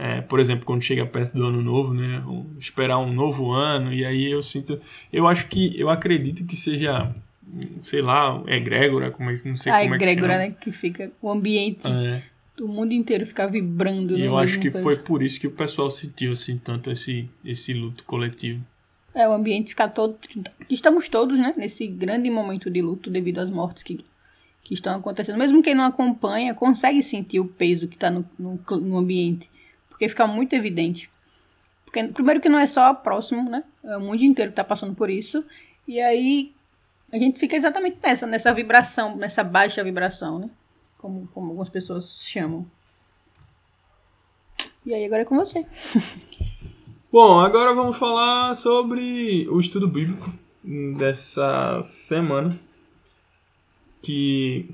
É, 0.00 0.20
por 0.20 0.38
exemplo, 0.38 0.64
quando 0.64 0.80
chega 0.82 1.04
perto 1.04 1.34
do 1.36 1.44
ano 1.44 1.60
novo, 1.60 1.92
né? 1.92 2.22
Esperar 2.56 2.98
um 2.98 3.12
novo 3.12 3.50
ano, 3.50 3.92
e 3.92 4.04
aí 4.04 4.30
eu 4.30 4.40
sinto. 4.40 4.80
Eu 5.12 5.26
acho 5.26 5.48
que. 5.48 5.78
Eu 5.78 5.90
acredito 5.90 6.44
que 6.46 6.54
seja. 6.54 7.12
Sei 7.82 8.00
lá, 8.00 8.40
egrégora, 8.46 9.10
como 9.10 9.30
é 9.30 9.40
não 9.44 9.56
sei 9.56 9.72
A 9.72 9.80
como 9.80 9.94
é 9.94 9.98
que 9.98 10.04
egrégora, 10.04 10.34
chama. 10.34 10.44
né? 10.46 10.54
Que 10.60 10.70
fica 10.70 11.10
o 11.20 11.28
ambiente 11.30 11.80
É, 11.88 12.22
do 12.56 12.68
mundo 12.68 12.92
inteiro 12.92 13.24
ficar 13.26 13.46
vibrando. 13.46 14.16
e 14.16 14.20
né, 14.20 14.26
eu 14.28 14.36
acho 14.38 14.60
que 14.60 14.70
coisa. 14.70 14.82
foi 14.84 14.96
por 14.96 15.22
isso 15.22 15.40
que 15.40 15.46
o 15.46 15.50
pessoal 15.50 15.90
sentiu 15.90 16.30
assim 16.32 16.58
tanto 16.58 16.90
esse, 16.92 17.28
esse 17.44 17.72
luto 17.72 18.04
coletivo. 18.04 18.62
É, 19.14 19.26
o 19.26 19.32
ambiente 19.32 19.70
ficar 19.70 19.88
todo. 19.88 20.16
Estamos 20.70 21.08
todos, 21.08 21.38
né? 21.40 21.52
Nesse 21.56 21.86
grande 21.88 22.30
momento 22.30 22.70
de 22.70 22.80
luto 22.82 23.10
devido 23.10 23.38
às 23.38 23.50
mortes 23.50 23.82
que, 23.82 24.04
que 24.62 24.74
estão 24.74 24.94
acontecendo. 24.94 25.38
Mesmo 25.38 25.62
quem 25.62 25.74
não 25.74 25.84
acompanha, 25.86 26.54
consegue 26.54 27.02
sentir 27.02 27.40
o 27.40 27.46
peso 27.46 27.88
que 27.88 27.96
está 27.96 28.10
no, 28.10 28.24
no, 28.38 28.60
no 28.80 28.98
ambiente. 28.98 29.50
Porque 29.98 30.08
fica 30.08 30.28
muito 30.28 30.54
evidente. 30.54 31.10
Porque, 31.84 32.04
primeiro, 32.04 32.40
que 32.40 32.48
não 32.48 32.60
é 32.60 32.68
só 32.68 32.94
próximo, 32.94 33.50
né? 33.50 33.64
É 33.82 33.96
o 33.96 34.00
mundo 34.00 34.22
inteiro 34.22 34.52
que 34.52 34.52
está 34.52 34.62
passando 34.62 34.94
por 34.94 35.10
isso. 35.10 35.44
E 35.88 36.00
aí 36.00 36.54
a 37.12 37.18
gente 37.18 37.40
fica 37.40 37.56
exatamente 37.56 37.98
nessa, 38.00 38.24
nessa 38.24 38.54
vibração, 38.54 39.16
nessa 39.16 39.42
baixa 39.42 39.82
vibração, 39.82 40.38
né? 40.38 40.50
Como, 40.98 41.26
como 41.34 41.48
algumas 41.48 41.68
pessoas 41.68 42.22
chamam. 42.22 42.64
E 44.86 44.94
aí 44.94 45.04
agora 45.04 45.22
é 45.22 45.24
com 45.24 45.34
você. 45.34 45.66
Bom, 47.10 47.40
agora 47.40 47.74
vamos 47.74 47.96
falar 47.96 48.54
sobre 48.54 49.48
o 49.48 49.58
estudo 49.58 49.88
bíblico 49.88 50.32
dessa 50.96 51.82
semana. 51.82 52.56
Que 54.00 54.72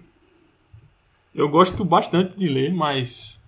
eu 1.34 1.48
gosto 1.48 1.82
bastante 1.82 2.36
de 2.36 2.46
ler, 2.46 2.74
mas 2.74 3.40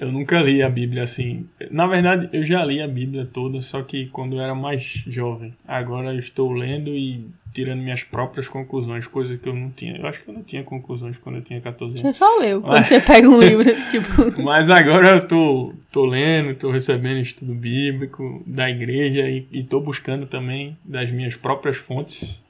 eu 0.00 0.10
nunca 0.10 0.40
li 0.40 0.62
a 0.62 0.68
Bíblia 0.70 1.02
assim. 1.04 1.46
Na 1.70 1.86
verdade, 1.86 2.28
eu 2.32 2.42
já 2.42 2.64
li 2.64 2.80
a 2.80 2.88
Bíblia 2.88 3.28
toda, 3.30 3.60
só 3.60 3.82
que 3.82 4.06
quando 4.06 4.36
eu 4.36 4.40
era 4.40 4.54
mais 4.54 4.82
jovem. 5.06 5.54
Agora 5.68 6.12
eu 6.12 6.18
estou 6.18 6.50
lendo 6.52 6.88
e 6.90 7.26
tirando 7.52 7.80
minhas 7.80 8.02
próprias 8.02 8.48
conclusões, 8.48 9.06
coisa 9.06 9.36
que 9.36 9.48
eu 9.48 9.54
não 9.54 9.70
tinha. 9.70 9.96
Eu 9.96 10.06
acho 10.06 10.22
que 10.22 10.30
eu 10.30 10.34
não 10.34 10.42
tinha 10.42 10.62
conclusões 10.62 11.18
quando 11.18 11.36
eu 11.36 11.42
tinha 11.42 11.60
14 11.60 12.00
anos. 12.00 12.00
Você 12.00 12.14
só 12.14 12.38
leu. 12.38 12.60
Quando 12.62 12.72
Mas- 12.72 12.88
você 12.88 13.00
pega 13.00 13.28
um 13.28 13.40
livro, 13.40 13.64
tipo. 13.90 14.40
Mas 14.42 14.70
agora 14.70 15.16
eu 15.16 15.26
tô, 15.26 15.74
tô 15.92 16.06
lendo, 16.06 16.54
tô 16.54 16.70
recebendo 16.70 17.18
estudo 17.20 17.54
bíblico 17.54 18.42
da 18.46 18.70
igreja 18.70 19.28
e, 19.28 19.46
e 19.52 19.62
tô 19.64 19.80
buscando 19.80 20.26
também 20.26 20.76
das 20.84 21.10
minhas 21.10 21.36
próprias 21.36 21.76
fontes. 21.76 22.42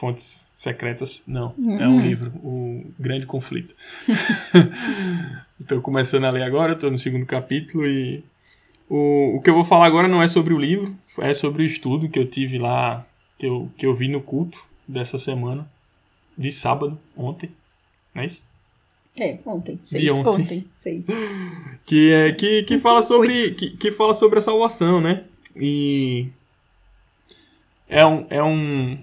Fontes 0.00 0.50
secretas. 0.54 1.22
Não, 1.26 1.54
é 1.78 1.86
um 1.86 2.00
livro, 2.00 2.30
O 2.42 2.90
Grande 2.98 3.26
Conflito. 3.26 3.74
Estou 5.60 5.82
começando 5.82 6.24
a 6.24 6.30
ler 6.30 6.42
agora, 6.42 6.72
estou 6.72 6.90
no 6.90 6.96
segundo 6.96 7.26
capítulo 7.26 7.86
e 7.86 8.24
o, 8.88 9.36
o 9.36 9.42
que 9.42 9.50
eu 9.50 9.54
vou 9.54 9.62
falar 9.62 9.84
agora 9.84 10.08
não 10.08 10.22
é 10.22 10.26
sobre 10.26 10.54
o 10.54 10.58
livro, 10.58 10.96
é 11.18 11.34
sobre 11.34 11.64
o 11.64 11.66
estudo 11.66 12.08
que 12.08 12.18
eu 12.18 12.26
tive 12.26 12.58
lá, 12.58 13.06
que 13.36 13.44
eu, 13.44 13.70
que 13.76 13.84
eu 13.84 13.94
vi 13.94 14.08
no 14.08 14.22
culto 14.22 14.64
dessa 14.88 15.18
semana, 15.18 15.70
de 16.34 16.50
sábado, 16.50 16.98
ontem, 17.14 17.50
não 18.14 18.22
é 18.22 18.24
isso? 18.24 18.42
É, 19.18 19.38
ontem. 19.44 19.78
Seis. 19.82 20.02
De 20.02 20.10
ontem. 20.10 20.30
ontem. 20.30 20.66
Seis. 20.76 21.08
que 21.84 22.10
é 22.10 22.32
que, 22.32 22.62
que 22.62 22.78
fala 22.78 23.02
sobre 23.02 23.50
que, 23.50 23.76
que 23.76 23.92
fala 23.92 24.14
sobre 24.14 24.38
a 24.38 24.42
salvação, 24.42 24.98
né? 24.98 25.24
E 25.54 26.28
é 27.86 28.06
um 28.06 28.26
é 28.30 28.42
um 28.42 28.98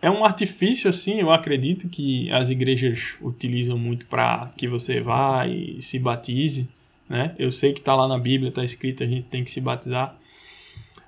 é 0.00 0.10
um 0.10 0.24
artifício 0.24 0.88
assim, 0.88 1.20
eu 1.20 1.30
acredito 1.30 1.88
que 1.88 2.30
as 2.30 2.50
igrejas 2.50 3.16
utilizam 3.20 3.76
muito 3.76 4.06
para 4.06 4.52
que 4.56 4.68
você 4.68 5.00
vá 5.00 5.46
e 5.46 5.82
se 5.82 5.98
batize, 5.98 6.68
né? 7.08 7.34
Eu 7.38 7.50
sei 7.50 7.72
que 7.72 7.80
tá 7.80 7.94
lá 7.96 8.06
na 8.06 8.18
Bíblia, 8.18 8.52
tá 8.52 8.62
escrito, 8.62 9.02
a 9.02 9.06
gente 9.06 9.24
tem 9.24 9.42
que 9.42 9.50
se 9.50 9.60
batizar. 9.60 10.16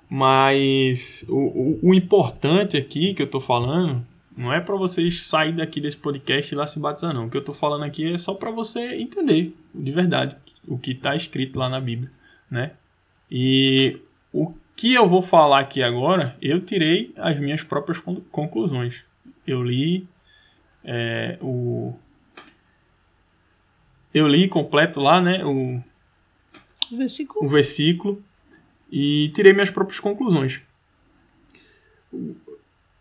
Mas 0.09 1.23
o, 1.29 1.37
o, 1.37 1.79
o 1.89 1.93
importante 1.93 2.75
aqui 2.75 3.13
que 3.13 3.21
eu 3.21 3.27
tô 3.27 3.39
falando 3.39 4.05
não 4.35 4.51
é 4.51 4.59
para 4.59 4.75
vocês 4.75 5.23
sair 5.23 5.53
daqui 5.53 5.79
desse 5.79 5.97
podcast 5.97 6.53
e 6.53 6.57
lá 6.57 6.67
se 6.67 6.79
batizar, 6.79 7.13
não. 7.13 7.27
O 7.27 7.29
que 7.29 7.37
eu 7.37 7.43
tô 7.43 7.53
falando 7.53 7.83
aqui 7.83 8.13
é 8.13 8.17
só 8.17 8.33
para 8.33 8.51
você 8.51 8.95
entender 8.95 9.55
de 9.73 9.91
verdade 9.91 10.35
o 10.67 10.77
que 10.77 10.93
tá 10.93 11.15
escrito 11.15 11.57
lá 11.57 11.69
na 11.69 11.79
Bíblia, 11.79 12.11
né? 12.49 12.71
E 13.29 13.97
o 14.33 14.53
que 14.81 14.93
eu 14.95 15.07
vou 15.07 15.21
falar 15.21 15.59
aqui 15.59 15.83
agora, 15.83 16.35
eu 16.41 16.59
tirei 16.59 17.13
as 17.17 17.39
minhas 17.39 17.61
próprias 17.61 17.99
con- 17.99 18.21
conclusões. 18.31 19.03
Eu 19.45 19.61
li 19.63 20.07
é, 20.83 21.37
o. 21.39 21.93
Eu 24.11 24.27
li 24.27 24.47
completo 24.47 24.99
lá, 24.99 25.21
né? 25.21 25.45
O, 25.45 25.81
Versículo. 26.91 27.45
o 27.45 27.47
versículo 27.47 28.23
e 28.91 29.31
tirei 29.35 29.53
minhas 29.53 29.69
próprias 29.69 29.99
conclusões. 29.99 30.61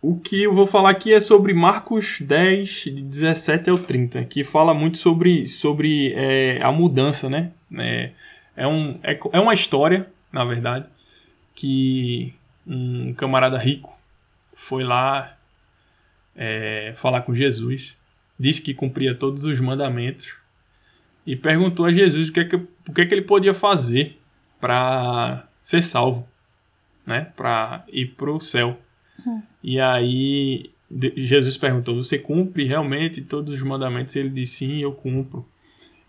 O- 0.03 0.19
que 0.19 0.43
eu 0.43 0.55
vou 0.55 0.67
falar 0.67 0.91
aqui 0.91 1.13
é 1.13 1.19
sobre 1.21 1.53
Marcos 1.53 2.19
10, 2.21 2.85
de 2.85 3.03
17 3.03 3.69
ao 3.71 3.79
30, 3.79 4.25
que 4.25 4.45
fala 4.45 4.73
muito 4.73 4.99
sobre, 4.99 5.47
sobre 5.47 6.13
é, 6.15 6.59
a 6.63 6.71
mudança, 6.71 7.29
né? 7.29 7.53
É, 7.77 8.11
é, 8.57 8.67
um, 8.67 8.99
é, 9.03 9.19
é 9.33 9.41
uma 9.41 9.53
história, 9.55 10.07
na 10.33 10.45
verdade, 10.45 10.87
que 11.61 12.33
um 12.67 13.13
camarada 13.13 13.59
rico 13.59 14.01
foi 14.55 14.83
lá 14.83 15.37
é, 16.35 16.95
falar 16.97 17.21
com 17.21 17.35
Jesus, 17.35 17.99
disse 18.39 18.63
que 18.63 18.73
cumpria 18.73 19.15
todos 19.15 19.45
os 19.45 19.61
mandamentos 19.61 20.35
e 21.27 21.37
perguntou 21.37 21.85
a 21.85 21.93
Jesus 21.93 22.31
o 22.31 22.33
que 22.33 22.41
é 22.41 22.45
que, 22.45 22.57
o 22.57 22.93
que, 22.95 23.03
é 23.03 23.07
que 23.07 23.15
ele 23.15 23.23
podia 23.23 23.53
fazer 23.53 24.19
para 24.59 25.47
ser 25.61 25.83
salvo, 25.83 26.27
né? 27.07 27.31
Para 27.37 27.85
ir 27.93 28.15
para 28.15 28.31
o 28.31 28.41
céu. 28.41 28.81
E 29.63 29.79
aí 29.79 30.71
Jesus 30.91 31.59
perguntou: 31.59 32.03
Você 32.03 32.19
cumpre 32.19 32.65
realmente 32.65 33.21
todos 33.21 33.53
os 33.53 33.61
mandamentos? 33.61 34.17
Ele 34.17 34.31
disse: 34.31 34.65
Sim, 34.65 34.79
eu 34.79 34.93
cumpro. 34.93 35.47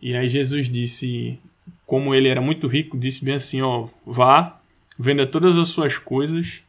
E 0.01 0.15
aí 0.15 0.29
Jesus 0.29 0.69
disse, 0.69 1.37
como 1.85 2.15
ele 2.15 2.29
era 2.29 2.39
muito 2.39 2.67
rico, 2.67 2.97
disse 2.97 3.23
bem 3.25 3.33
assim: 3.33 3.61
Ó, 3.61 3.89
vá, 4.05 4.60
venda 5.01 5.25
todas 5.25 5.57
as 5.57 5.69
suas 5.69 5.97
coisas 5.97 6.61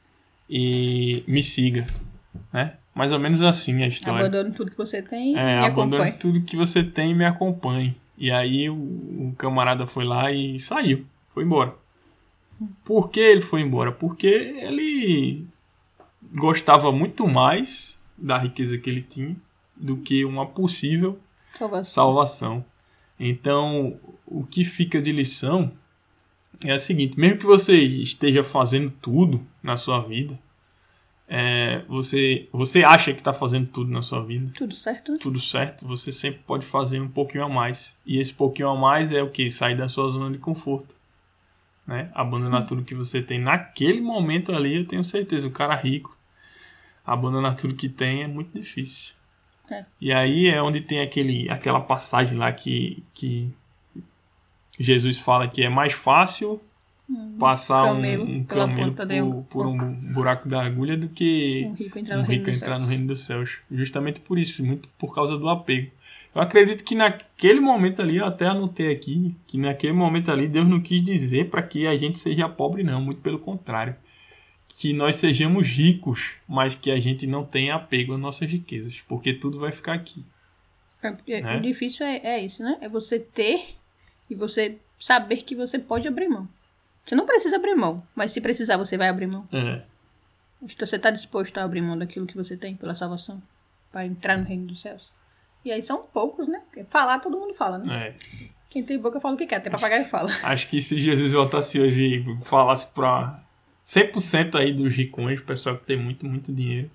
e 0.48 1.22
me 1.26 1.42
siga, 1.42 1.86
né? 2.52 2.74
Mais 2.94 3.10
ou 3.12 3.18
menos 3.18 3.40
assim 3.42 3.82
a 3.82 3.86
história. 3.88 4.26
Abandone 4.26 4.54
tudo 4.54 4.70
que 4.70 4.76
você 4.76 5.00
tem 5.02 5.36
É, 5.38 5.56
e 5.56 5.60
me 5.60 5.66
acompanhe. 5.66 6.12
tudo 6.12 6.42
que 6.42 6.56
você 6.56 6.82
tem 6.82 7.12
e 7.12 7.14
me 7.14 7.24
acompanhe. 7.24 7.96
E 8.18 8.30
aí 8.30 8.68
o, 8.68 8.74
o 8.74 9.34
camarada 9.38 9.86
foi 9.86 10.04
lá 10.04 10.30
e 10.30 10.58
saiu, 10.60 11.06
foi 11.34 11.44
embora. 11.44 11.74
Por 12.84 13.10
que 13.10 13.18
ele 13.20 13.40
foi 13.40 13.60
embora? 13.62 13.90
Porque 13.92 14.26
ele 14.26 15.46
gostava 16.38 16.92
muito 16.92 17.26
mais 17.26 17.98
da 18.16 18.38
riqueza 18.38 18.78
que 18.78 18.88
ele 18.88 19.02
tinha 19.02 19.34
do 19.76 19.96
que 19.96 20.24
uma 20.24 20.46
possível 20.46 21.18
Salvação. 21.58 21.84
salvação. 21.92 22.64
Então, 23.18 23.98
o 24.26 24.44
que 24.44 24.64
fica 24.64 25.00
de 25.00 25.12
lição 25.12 25.72
é 26.64 26.72
a 26.72 26.78
seguinte: 26.78 27.18
mesmo 27.18 27.38
que 27.38 27.46
você 27.46 27.74
esteja 27.76 28.42
fazendo 28.44 28.90
tudo 29.00 29.44
na 29.62 29.76
sua 29.76 30.00
vida, 30.00 30.38
é, 31.28 31.82
você, 31.88 32.48
você 32.52 32.84
acha 32.84 33.12
que 33.12 33.20
está 33.20 33.32
fazendo 33.32 33.66
tudo 33.68 33.90
na 33.90 34.02
sua 34.02 34.22
vida, 34.24 34.52
Tudo 34.56 34.74
certo? 34.74 35.12
né? 35.12 35.18
tudo 35.20 35.40
certo, 35.40 35.86
você 35.86 36.12
sempre 36.12 36.40
pode 36.46 36.66
fazer 36.66 37.00
um 37.00 37.08
pouquinho 37.08 37.44
a 37.44 37.48
mais. 37.48 37.96
E 38.04 38.18
esse 38.18 38.34
pouquinho 38.34 38.68
a 38.68 38.76
mais 38.76 39.12
é 39.12 39.22
o 39.22 39.30
que? 39.30 39.50
Sair 39.50 39.76
da 39.76 39.88
sua 39.88 40.10
zona 40.10 40.30
de 40.30 40.38
conforto. 40.38 40.94
Né? 41.86 42.10
Abandonar 42.14 42.66
tudo 42.66 42.84
que 42.84 42.94
você 42.94 43.22
tem 43.22 43.40
naquele 43.40 44.00
momento 44.00 44.52
ali, 44.52 44.76
eu 44.76 44.86
tenho 44.86 45.02
certeza. 45.02 45.48
O 45.48 45.50
cara 45.50 45.74
rico, 45.74 46.16
abandonar 47.04 47.56
tudo 47.56 47.74
que 47.74 47.88
tem 47.88 48.22
é 48.22 48.28
muito 48.28 48.52
difícil. 48.52 49.14
É. 49.70 49.84
E 50.00 50.12
aí 50.12 50.48
é 50.48 50.60
onde 50.62 50.82
tem 50.82 51.00
aquele, 51.00 51.48
aquela 51.48 51.80
passagem 51.80 52.36
lá 52.36 52.52
que, 52.52 53.02
que 53.14 53.50
Jesus 54.78 55.18
fala 55.18 55.46
que 55.48 55.62
é 55.62 55.68
mais 55.68 55.92
fácil 55.92 56.60
passar 57.38 57.82
um- 57.84 57.94
camelo 57.96 58.24
um, 58.24 58.44
pela 58.44 58.66
camelo 58.94 59.42
por, 59.50 59.66
um- 59.66 59.76
por 59.76 59.84
um 59.84 59.94
buraco 60.14 60.48
da 60.48 60.64
agulha 60.64 60.96
do 60.96 61.08
que 61.08 61.64
Um 61.66 61.72
rico 61.74 61.98
entrar 61.98 62.16
um 62.16 62.20
no 62.20 62.24
reino 62.24 62.40
rico 62.44 62.50
dos 62.50 62.62
entrar 62.62 62.74
no 62.76 62.80
céus. 62.80 62.90
reino 62.90 63.06
dos 63.06 63.20
céus. 63.20 63.58
Justamente 63.70 64.20
por 64.20 64.38
isso, 64.38 64.64
muito 64.64 64.88
por 64.98 65.14
causa 65.14 65.36
do 65.36 65.48
apego. 65.48 65.90
Eu 66.34 66.40
acredito 66.40 66.82
que 66.84 66.94
naquele 66.94 67.60
momento 67.60 68.00
ali, 68.00 68.16
eu 68.16 68.24
até 68.24 68.46
anotei 68.46 68.90
aqui, 68.90 69.34
que 69.46 69.58
naquele 69.58 69.92
momento 69.92 70.30
ali 70.30 70.48
Deus 70.48 70.66
não 70.66 70.80
quis 70.80 71.02
dizer 71.02 71.50
para 71.50 71.62
que 71.62 71.86
a 71.86 71.94
gente 71.94 72.18
seja 72.18 72.48
pobre, 72.48 72.82
não, 72.82 73.02
muito 73.02 73.20
pelo 73.20 73.38
contrário. 73.38 73.94
Que 74.66 74.94
nós 74.94 75.16
sejamos 75.16 75.68
ricos, 75.68 76.30
mas 76.48 76.74
que 76.74 76.90
a 76.90 76.98
gente 76.98 77.26
não 77.26 77.44
tenha 77.44 77.74
apego 77.74 78.14
às 78.14 78.20
nossas 78.20 78.48
riquezas, 78.50 79.02
porque 79.06 79.34
tudo 79.34 79.58
vai 79.58 79.70
ficar 79.70 79.92
aqui. 79.92 80.24
É, 81.02 81.10
porque 81.10 81.42
Né? 81.42 81.58
O 81.58 81.60
difícil 81.60 82.06
é, 82.06 82.16
é 82.24 82.42
isso, 82.42 82.62
né? 82.62 82.78
É 82.80 82.88
você 82.88 83.18
ter 83.18 83.74
e 84.30 84.34
você 84.34 84.78
saber 84.98 85.38
que 85.38 85.54
você 85.54 85.78
pode 85.78 86.06
abrir 86.08 86.28
mão. 86.28 86.48
Você 87.04 87.14
não 87.14 87.26
precisa 87.26 87.56
abrir 87.56 87.74
mão, 87.74 88.02
mas 88.14 88.32
se 88.32 88.40
precisar, 88.40 88.76
você 88.76 88.96
vai 88.96 89.08
abrir 89.08 89.26
mão. 89.26 89.48
É, 89.52 89.82
Então 90.62 90.86
você 90.86 90.96
está 90.96 91.10
disposto 91.10 91.58
a 91.58 91.64
abrir 91.64 91.80
mão 91.80 91.98
daquilo 91.98 92.26
que 92.26 92.36
você 92.36 92.56
tem 92.56 92.76
pela 92.76 92.94
salvação, 92.94 93.42
para 93.90 94.06
entrar 94.06 94.38
no 94.38 94.44
reino 94.44 94.66
dos 94.66 94.80
céus. 94.80 95.12
E 95.64 95.72
aí 95.72 95.82
são 95.82 96.02
poucos, 96.04 96.48
né? 96.48 96.62
Falar 96.88 97.18
todo 97.20 97.38
mundo 97.38 97.54
fala, 97.54 97.78
né? 97.78 98.08
é. 98.08 98.52
Quem 98.70 98.82
tem 98.82 98.98
boca 98.98 99.20
fala 99.20 99.34
o 99.34 99.36
que 99.36 99.46
quer, 99.46 99.56
até 99.56 99.68
papagaio 99.68 100.06
fala. 100.06 100.30
Acho 100.44 100.66
que 100.70 100.80
se 100.80 100.98
Jesus 100.98 101.32
voltasse 101.32 101.78
hoje 101.78 102.24
e 102.26 102.36
falasse 102.42 102.86
pra 102.86 103.44
100% 103.84 104.54
aí 104.54 104.72
dos 104.72 104.94
ricões, 104.94 105.40
o 105.40 105.44
pessoal 105.44 105.76
que 105.76 105.84
tem 105.84 105.96
muito, 105.96 106.24
muito 106.24 106.50
dinheiro, 106.50 106.90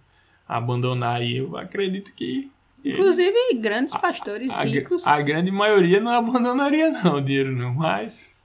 abandonar 0.47 1.17
aí, 1.17 1.37
eu 1.37 1.55
acredito 1.55 2.13
que. 2.15 2.51
Inclusive, 2.85 3.33
grandes 3.55 3.93
pastores 3.93 4.49
a, 4.51 4.63
ricos. 4.63 5.05
a 5.05 5.19
grande 5.21 5.51
maioria 5.51 5.99
não 5.99 6.11
abandonaria 6.11 6.89
não 6.91 7.15
o 7.17 7.21
dinheiro 7.21 7.51
não, 7.55 7.73
mas 7.73 8.35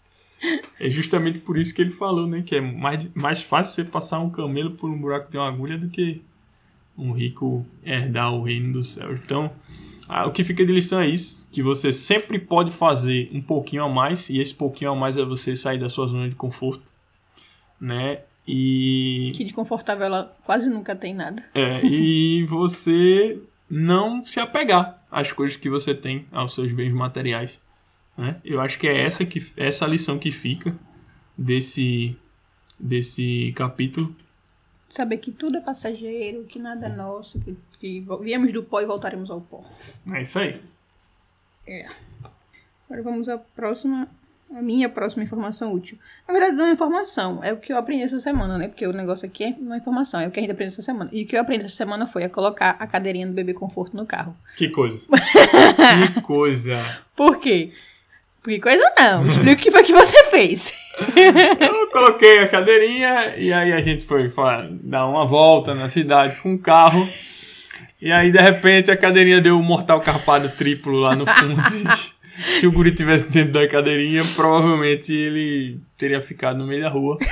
é 0.80 0.90
justamente 0.90 1.38
por 1.38 1.56
isso 1.56 1.74
que 1.74 1.80
ele 1.82 1.90
falou, 1.90 2.26
né, 2.26 2.42
que 2.44 2.56
é 2.56 2.60
mais, 2.60 3.04
mais 3.14 3.42
fácil 3.42 3.74
você 3.74 3.84
passar 3.84 4.18
um 4.18 4.30
camelo 4.30 4.72
por 4.72 4.90
um 4.90 4.98
buraco 4.98 5.30
de 5.30 5.36
uma 5.36 5.48
agulha 5.48 5.78
do 5.78 5.88
que 5.88 6.22
um 6.98 7.12
rico 7.12 7.64
herdar 7.84 8.32
o 8.34 8.42
reino 8.42 8.72
dos 8.72 8.88
céus. 8.88 9.20
Então, 9.24 9.50
ah, 10.08 10.26
o 10.26 10.32
que 10.32 10.42
fica 10.44 10.64
de 10.64 10.72
lição 10.72 11.00
é 11.00 11.08
isso, 11.08 11.48
que 11.52 11.62
você 11.62 11.92
sempre 11.92 12.38
pode 12.38 12.70
fazer 12.70 13.30
um 13.32 13.40
pouquinho 13.40 13.84
a 13.84 13.88
mais, 13.88 14.28
e 14.28 14.40
esse 14.40 14.54
pouquinho 14.54 14.90
a 14.90 14.96
mais 14.96 15.16
é 15.16 15.24
você 15.24 15.54
sair 15.54 15.78
da 15.78 15.88
sua 15.88 16.06
zona 16.08 16.28
de 16.28 16.34
conforto, 16.34 16.82
né? 17.80 18.20
E 18.46 19.30
Que 19.34 19.44
de 19.44 19.52
confortável 19.52 20.04
ela 20.04 20.36
quase 20.44 20.68
nunca 20.68 20.96
tem 20.96 21.14
nada. 21.14 21.42
é, 21.54 21.80
e 21.86 22.44
você 22.50 23.38
não 23.74 24.22
se 24.22 24.38
apegar 24.38 25.02
às 25.10 25.32
coisas 25.32 25.56
que 25.56 25.70
você 25.70 25.94
tem, 25.94 26.26
aos 26.30 26.54
seus 26.54 26.70
bens 26.74 26.92
materiais. 26.92 27.58
Né? 28.18 28.38
Eu 28.44 28.60
acho 28.60 28.78
que 28.78 28.86
é 28.86 29.00
essa, 29.00 29.24
que, 29.24 29.50
essa 29.56 29.86
lição 29.86 30.18
que 30.18 30.30
fica 30.30 30.78
desse, 31.36 32.14
desse 32.78 33.50
capítulo. 33.56 34.14
Saber 34.90 35.16
que 35.16 35.32
tudo 35.32 35.56
é 35.56 35.60
passageiro, 35.62 36.44
que 36.44 36.58
nada 36.58 36.84
é 36.86 36.94
nosso, 36.94 37.40
que, 37.40 37.56
que 37.80 38.06
viemos 38.20 38.52
do 38.52 38.62
pó 38.62 38.82
e 38.82 38.84
voltaremos 38.84 39.30
ao 39.30 39.40
pó. 39.40 39.64
É 40.12 40.20
isso 40.20 40.38
aí. 40.38 40.60
É. 41.66 41.88
Agora 42.84 43.02
vamos 43.02 43.26
à 43.26 43.38
próxima. 43.38 44.06
A 44.56 44.60
minha 44.60 44.88
próxima 44.88 45.22
informação 45.22 45.72
útil. 45.72 45.98
Na 46.28 46.34
verdade, 46.34 46.56
não 46.56 46.66
é 46.66 46.72
informação, 46.72 47.42
é 47.42 47.52
o 47.52 47.56
que 47.56 47.72
eu 47.72 47.78
aprendi 47.78 48.04
essa 48.04 48.18
semana, 48.18 48.58
né? 48.58 48.68
Porque 48.68 48.86
o 48.86 48.92
negócio 48.92 49.26
aqui 49.26 49.44
é 49.44 49.48
é 49.48 49.76
informação, 49.76 50.20
é 50.20 50.26
o 50.26 50.30
que 50.30 50.38
a 50.38 50.42
gente 50.42 50.52
aprendeu 50.52 50.72
essa 50.72 50.82
semana. 50.82 51.08
E 51.12 51.22
o 51.22 51.26
que 51.26 51.36
eu 51.36 51.40
aprendi 51.40 51.64
essa 51.64 51.74
semana 51.74 52.06
foi 52.06 52.24
a 52.24 52.28
colocar 52.28 52.76
a 52.78 52.86
cadeirinha 52.86 53.26
do 53.26 53.32
bebê 53.32 53.54
conforto 53.54 53.96
no 53.96 54.04
carro. 54.04 54.36
Que 54.56 54.68
coisa. 54.68 54.98
que 56.14 56.20
coisa. 56.20 56.78
Por 57.16 57.38
quê? 57.38 57.72
Porque 58.42 58.58
coisa 58.58 58.92
não. 58.98 59.26
Explica 59.26 59.52
o 59.52 59.64
que 59.64 59.70
foi 59.70 59.82
que 59.84 59.92
você 59.92 60.24
fez. 60.24 60.74
Eu 61.60 61.90
coloquei 61.90 62.40
a 62.40 62.48
cadeirinha 62.48 63.36
e 63.36 63.52
aí 63.52 63.72
a 63.72 63.80
gente 63.80 64.04
foi 64.04 64.28
dar 64.82 65.06
uma 65.06 65.24
volta 65.24 65.74
na 65.74 65.88
cidade 65.88 66.36
com 66.42 66.54
o 66.54 66.58
carro. 66.58 67.08
E 68.00 68.10
aí, 68.10 68.32
de 68.32 68.40
repente, 68.40 68.90
a 68.90 68.96
cadeirinha 68.96 69.40
deu 69.40 69.56
um 69.56 69.62
mortal 69.62 70.00
carpado 70.00 70.48
triplo 70.48 70.98
lá 70.98 71.14
no 71.14 71.24
fundo. 71.24 71.62
Se 72.58 72.66
o 72.66 72.72
guri 72.72 72.94
tivesse 72.94 73.30
dentro 73.30 73.52
da 73.52 73.68
cadeirinha, 73.68 74.22
provavelmente 74.34 75.12
ele 75.12 75.80
teria 75.96 76.20
ficado 76.20 76.58
no 76.58 76.66
meio 76.66 76.82
da 76.82 76.88
rua. 76.88 77.18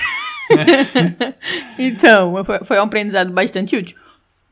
Então, 1.78 2.44
foi, 2.44 2.58
foi 2.64 2.78
um 2.78 2.82
aprendizado 2.82 3.32
bastante 3.32 3.76
útil. 3.76 3.96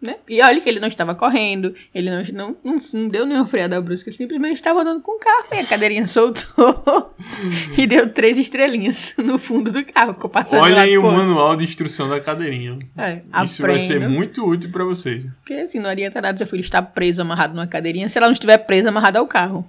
Né? 0.01 0.15
E 0.29 0.41
olha 0.41 0.61
que 0.61 0.69
ele 0.69 0.79
não 0.79 0.87
estava 0.87 1.13
correndo, 1.13 1.75
ele 1.93 2.09
não, 2.09 2.23
não, 2.33 2.57
não, 2.63 2.81
não 2.93 3.09
deu 3.09 3.27
nenhuma 3.27 3.49
freada 3.49 3.81
brusca, 3.81 4.09
ele 4.09 4.17
simplesmente 4.17 4.55
estava 4.55 4.83
andando 4.83 5.01
com 5.03 5.17
o 5.17 5.19
carro 5.19 5.47
e 5.53 5.57
a 5.57 5.65
cadeirinha 5.67 6.07
soltou 6.07 7.17
e 7.77 7.85
deu 7.85 8.09
três 8.09 8.39
estrelinhas 8.39 9.15
no 9.19 9.39
fundo 9.41 9.73
do 9.73 9.85
carro, 9.85 10.15
ficou 10.15 10.31
passando 10.31 10.61
lá 10.61 10.67
Olhem 10.67 10.99
o 10.99 11.01
pro 11.01 11.11
outro. 11.11 11.27
manual 11.27 11.57
de 11.57 11.65
instrução 11.65 12.09
da 12.09 12.21
cadeirinha. 12.21 12.79
É, 12.97 13.23
Isso 13.43 13.61
vai 13.61 13.81
ser 13.81 14.09
muito 14.09 14.47
útil 14.47 14.71
pra 14.71 14.85
vocês. 14.85 15.27
Porque 15.41 15.55
assim, 15.55 15.81
não 15.81 15.91
adianta 15.91 16.21
nada 16.21 16.39
seu 16.39 16.47
filho 16.47 16.61
estar 16.61 16.81
preso, 16.81 17.21
amarrado 17.21 17.57
numa 17.57 17.67
cadeirinha, 17.67 18.09
se 18.09 18.19
ela 18.19 18.29
não 18.29 18.35
estiver 18.35 18.59
presa, 18.59 18.91
amarrada 18.91 19.19
ao 19.19 19.27
carro. 19.27 19.69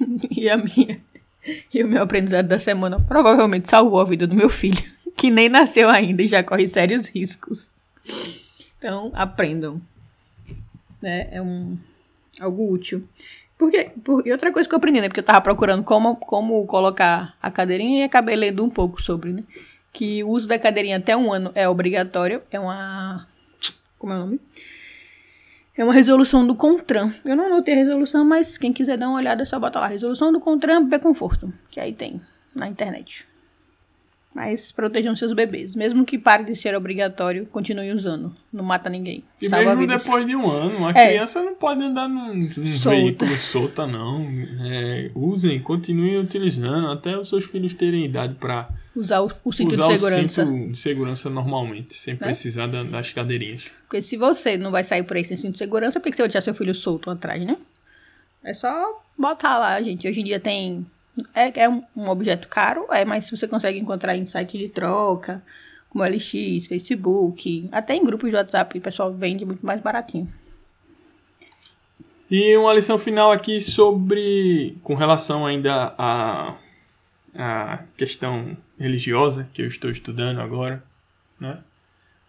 e 0.30 0.48
a 0.48 0.56
minha. 0.56 1.00
E 1.72 1.82
o 1.82 1.88
meu 1.88 2.02
aprendizado 2.02 2.46
da 2.46 2.58
semana 2.58 3.00
provavelmente 3.00 3.68
salvou 3.68 4.00
a 4.00 4.04
vida 4.04 4.26
do 4.26 4.34
meu 4.34 4.48
filho, 4.48 4.82
que 5.16 5.30
nem 5.30 5.48
nasceu 5.48 5.88
ainda 5.88 6.22
e 6.22 6.28
já 6.28 6.42
corre 6.42 6.68
sérios 6.68 7.06
riscos. 7.06 7.72
Então, 8.78 9.10
aprendam. 9.14 9.80
É, 11.02 11.38
é 11.38 11.42
um, 11.42 11.76
algo 12.40 12.70
útil. 12.72 13.06
Porque, 13.56 13.90
por, 14.04 14.24
e 14.26 14.30
outra 14.30 14.52
coisa 14.52 14.68
que 14.68 14.74
eu 14.74 14.76
aprendi, 14.76 15.00
né? 15.00 15.08
Porque 15.08 15.20
eu 15.20 15.24
tava 15.24 15.40
procurando 15.40 15.82
como, 15.82 16.16
como 16.16 16.64
colocar 16.66 17.36
a 17.42 17.50
cadeirinha 17.50 18.00
e 18.00 18.02
acabei 18.04 18.36
lendo 18.36 18.64
um 18.64 18.70
pouco 18.70 19.02
sobre, 19.02 19.32
né? 19.32 19.42
Que 19.92 20.22
o 20.22 20.28
uso 20.28 20.46
da 20.46 20.58
cadeirinha 20.58 20.98
até 20.98 21.16
um 21.16 21.32
ano 21.32 21.50
é 21.54 21.68
obrigatório. 21.68 22.40
É 22.52 22.60
uma. 22.60 23.26
Como 23.98 24.12
é 24.12 24.16
o 24.16 24.18
nome? 24.20 24.40
É 25.78 25.84
uma 25.84 25.92
resolução 25.92 26.44
do 26.44 26.56
CONTRAN. 26.56 27.14
Eu 27.24 27.36
não 27.36 27.46
anotei 27.46 27.74
a 27.74 27.76
resolução, 27.76 28.24
mas 28.24 28.58
quem 28.58 28.72
quiser 28.72 28.98
dar 28.98 29.08
uma 29.08 29.18
olhada 29.18 29.44
é 29.44 29.46
só 29.46 29.60
bota 29.60 29.78
lá. 29.78 29.86
Resolução 29.86 30.32
do 30.32 30.40
CONTRAN 30.40 30.82
Bebê 30.82 30.98
Conforto. 30.98 31.54
Que 31.70 31.78
aí 31.78 31.92
tem 31.92 32.20
na 32.52 32.66
internet. 32.66 33.27
Mas 34.34 34.70
protejam 34.70 35.16
seus 35.16 35.32
bebês. 35.32 35.74
Mesmo 35.74 36.04
que 36.04 36.16
pare 36.18 36.44
de 36.44 36.54
ser 36.54 36.74
obrigatório, 36.76 37.46
continue 37.46 37.90
usando. 37.92 38.34
Não 38.52 38.62
mata 38.62 38.88
ninguém. 38.88 39.24
E 39.40 39.48
Salva 39.48 39.64
mesmo 39.70 39.80
vidas. 39.80 40.04
depois 40.04 40.26
de 40.26 40.36
um 40.36 40.48
ano, 40.48 40.86
a 40.86 40.90
É. 40.90 41.08
criança 41.08 41.42
não 41.42 41.54
pode 41.54 41.82
andar 41.82 42.08
num, 42.08 42.34
num 42.34 42.66
Solta. 42.78 42.90
veículo 42.96 43.34
solta, 43.36 43.86
não. 43.86 44.24
É, 44.64 45.10
usem, 45.14 45.58
continuem 45.60 46.18
utilizando 46.18 46.88
até 46.88 47.16
os 47.18 47.28
seus 47.28 47.44
filhos 47.44 47.72
terem 47.74 48.04
idade 48.04 48.34
para 48.34 48.68
Usar 48.94 49.20
o, 49.22 49.30
o 49.44 49.52
cinto 49.52 49.72
usar 49.72 49.86
de 49.88 49.94
segurança. 49.94 50.44
o 50.44 50.46
cinto 50.46 50.72
de 50.72 50.78
segurança 50.78 51.30
normalmente, 51.30 51.94
sem 51.94 52.14
precisar 52.14 52.66
da- 52.68 52.82
das 52.84 53.10
cadeirinhas. 53.10 53.64
Porque 53.88 54.02
se 54.02 54.16
você 54.16 54.56
não 54.56 54.70
vai 54.70 54.84
sair 54.84 55.02
por 55.04 55.16
aí 55.16 55.24
sem 55.24 55.36
cinto 55.36 55.52
de 55.52 55.58
segurança, 55.58 55.98
por 55.98 56.10
que 56.10 56.16
você 56.16 56.22
vai 56.22 56.28
deixar 56.28 56.42
seu 56.42 56.54
filho 56.54 56.74
solto 56.74 57.10
atrás, 57.10 57.42
né? 57.44 57.56
É 58.44 58.54
só 58.54 59.02
botar 59.16 59.58
lá, 59.58 59.80
gente. 59.82 60.06
Hoje 60.06 60.20
em 60.20 60.24
dia 60.24 60.38
tem. 60.38 60.86
É, 61.34 61.64
é 61.64 61.68
um, 61.68 61.82
objeto 62.08 62.48
caro, 62.48 62.86
é, 62.90 63.04
mas 63.04 63.30
você 63.30 63.46
consegue 63.46 63.78
encontrar 63.78 64.16
em 64.16 64.26
site 64.26 64.58
de 64.58 64.68
troca, 64.68 65.42
como 65.88 66.04
LX, 66.04 66.66
Facebook, 66.66 67.68
até 67.72 67.94
em 67.94 68.04
grupos 68.04 68.30
de 68.30 68.36
WhatsApp, 68.36 68.78
o 68.78 68.82
pessoal 68.82 69.12
vende 69.12 69.44
muito 69.44 69.64
mais 69.64 69.80
baratinho. 69.80 70.28
E 72.30 72.54
uma 72.58 72.74
lição 72.74 72.98
final 72.98 73.32
aqui 73.32 73.60
sobre, 73.60 74.76
com 74.82 74.94
relação 74.94 75.46
ainda 75.46 75.94
à, 75.96 76.56
questão 77.96 78.56
religiosa 78.78 79.48
que 79.54 79.62
eu 79.62 79.66
estou 79.66 79.90
estudando 79.90 80.40
agora, 80.40 80.82
né? 81.40 81.58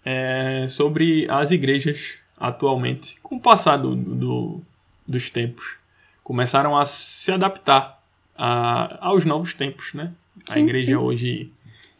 É 0.06 0.65
sobre 0.69 1.30
as 1.30 1.52
igrejas 1.52 2.17
atualmente, 2.38 3.17
com 3.21 3.36
o 3.36 3.41
passar 3.41 3.75
do- 3.75 4.62
dos 5.06 5.30
tempos, 5.30 5.75
começaram 6.23 6.78
a 6.78 6.86
se 6.86 7.32
adaptar 7.34 7.99
a- 8.41 8.97
aos 9.02 9.25
novos 9.25 9.54
tempos, 9.54 9.93
né? 9.93 10.13
A 10.49 10.54
Sim, 10.54 10.60
igreja 10.62 10.88
sim. 10.91 10.95
hoje, 10.95 11.52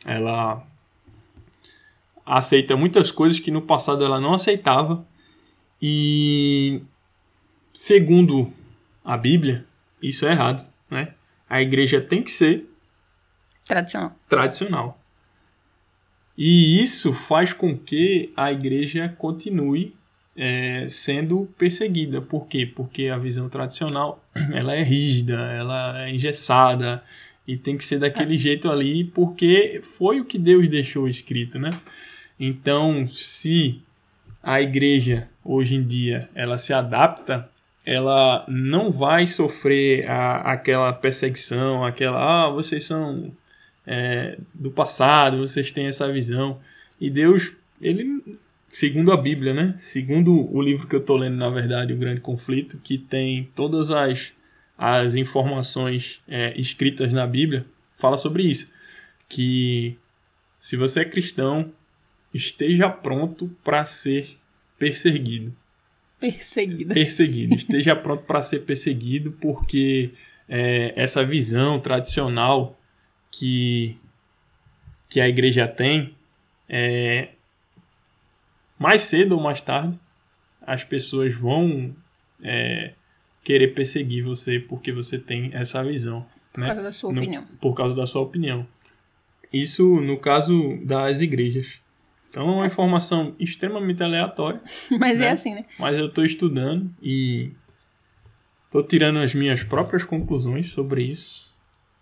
ela 0.06 0.66
aceita 2.26 2.78
muitas 2.78 3.12
coisas 3.12 3.40
que 3.40 3.52
no 3.52 3.62
passado 3.62 4.06
ela 4.06 4.22
não 4.22 4.34
aceitava 4.34 5.06
e 5.82 6.82
segundo 7.74 8.52
a 9.04 9.18
Bíblia, 9.18 9.66
isso 10.02 10.26
é 10.26 10.32
errado, 10.32 10.66
né? 10.90 11.14
A 11.50 11.62
igreja 11.62 12.00
tem 12.00 12.22
que 12.24 12.32
ser 12.32 12.66
Tradicional. 13.66 14.16
tradicional. 14.30 15.00
E 16.38 16.82
isso 16.82 17.12
faz 17.14 17.52
com 17.52 17.78
que 17.78 18.32
a 18.38 18.52
igreja 18.52 19.10
continue 19.18 19.94
é, 20.42 20.88
sendo 20.90 21.50
perseguida. 21.58 22.22
Por 22.22 22.48
quê? 22.48 22.66
Porque 22.66 23.08
a 23.08 23.18
visão 23.18 23.50
tradicional 23.50 24.24
ela 24.54 24.74
é 24.74 24.82
rígida, 24.82 25.34
ela 25.52 26.06
é 26.06 26.16
engessada 26.16 27.04
e 27.46 27.58
tem 27.58 27.78
que 27.78 27.84
ser 27.84 28.00
daquele 28.00 28.38
jeito 28.38 28.72
ali 28.72 29.04
porque 29.04 29.82
foi 29.84 30.22
o 30.22 30.26
que 30.26 30.40
Deus 30.40 30.70
deixou 30.70 31.10
escrito, 31.10 31.60
né? 31.60 31.72
Então, 32.40 33.06
se 33.10 33.82
a 34.42 34.62
igreja 34.62 35.28
hoje 35.44 35.76
em 35.76 35.84
dia 35.84 36.30
ela 36.34 36.58
se 36.58 36.72
adapta, 36.72 37.50
ela 37.86 38.46
não 38.48 38.92
vai 38.92 39.28
sofrer 39.28 40.10
a, 40.10 40.54
aquela 40.54 40.94
perseguição, 40.94 41.84
aquela 41.84 42.46
ah, 42.46 42.50
vocês 42.50 42.86
são 42.86 43.34
é, 43.86 44.38
do 44.54 44.72
passado, 44.72 45.40
vocês 45.40 45.74
têm 45.74 45.88
essa 45.88 46.10
visão. 46.10 46.60
E 47.02 47.10
Deus, 47.10 47.52
ele, 47.82 48.24
segundo 48.70 49.12
a 49.12 49.18
Bíblia, 49.18 49.54
né? 49.54 49.76
Segundo 49.78 50.54
o 50.56 50.62
livro 50.62 50.88
que 50.88 50.96
eu 50.96 51.00
estou 51.00 51.18
lendo, 51.18 51.36
na 51.36 51.50
verdade, 51.50 51.94
O 51.94 51.98
Grande 51.98 52.22
Conflito, 52.22 52.80
que 52.84 52.98
tem 52.98 53.50
todas 53.56 53.92
as, 53.92 54.32
as 54.78 55.16
informações 55.16 56.22
é, 56.28 56.58
escritas 56.60 57.12
na 57.12 57.28
Bíblia, 57.28 57.66
fala 57.98 58.18
sobre 58.18 58.44
isso. 58.44 58.72
Que 59.28 59.98
se 60.58 60.78
você 60.78 61.02
é 61.02 61.06
cristão, 61.06 61.72
esteja 62.34 62.90
pronto 62.90 63.50
para 63.64 63.84
ser 63.86 64.38
perseguido 64.78 65.54
Perseguida. 66.20 66.94
perseguido. 66.94 67.56
Esteja 67.56 67.96
pronto 67.96 68.24
para 68.24 68.42
ser 68.42 68.60
perseguido, 68.60 69.32
porque 69.40 70.12
é, 70.48 70.94
essa 70.96 71.24
visão 71.24 71.80
tradicional 71.80 72.78
que, 73.32 73.98
que 75.08 75.22
a 75.22 75.30
igreja 75.30 75.68
tem, 75.68 76.14
é, 76.68 77.30
mais 78.80 79.02
cedo 79.04 79.34
ou 79.36 79.42
mais 79.44 79.62
tarde, 79.62 80.00
as 80.62 80.84
pessoas 80.84 81.36
vão 81.36 81.94
é, 82.42 82.94
querer 83.44 83.70
perseguir 83.76 84.24
você 84.24 84.60
porque 84.60 84.92
você 84.92 85.20
tem 85.20 85.52
essa 85.54 85.84
visão. 85.84 86.26
Por 86.54 86.64
causa 86.66 86.82
da 86.82 86.92
sua 86.92 87.12
No- 87.14 87.22
opinião. 87.22 87.46
Por 87.62 87.74
causa 87.76 87.96
da 87.96 88.06
sua 88.08 88.22
opinião. 88.22 88.66
Isso 89.54 90.00
no 90.02 90.18
caso 90.18 90.80
das 90.86 91.22
igrejas. 91.22 91.82
Então 92.30 92.48
é 92.48 92.52
uma 92.58 92.66
informação 92.68 93.36
extremamente 93.40 94.04
aleatória, 94.04 94.62
Mas 95.00 95.20
né? 95.20 95.26
é 95.28 95.32
assim, 95.32 95.56
né? 95.56 95.66
mas 95.80 95.98
eu 95.98 96.08
estou 96.08 96.24
estudando 96.24 96.90
e 97.02 97.52
estou 98.66 98.84
tirando 98.84 99.18
as 99.18 99.34
minhas 99.34 99.64
próprias 99.64 100.04
conclusões 100.04 100.70
sobre 100.70 101.02
isso. 101.04 101.50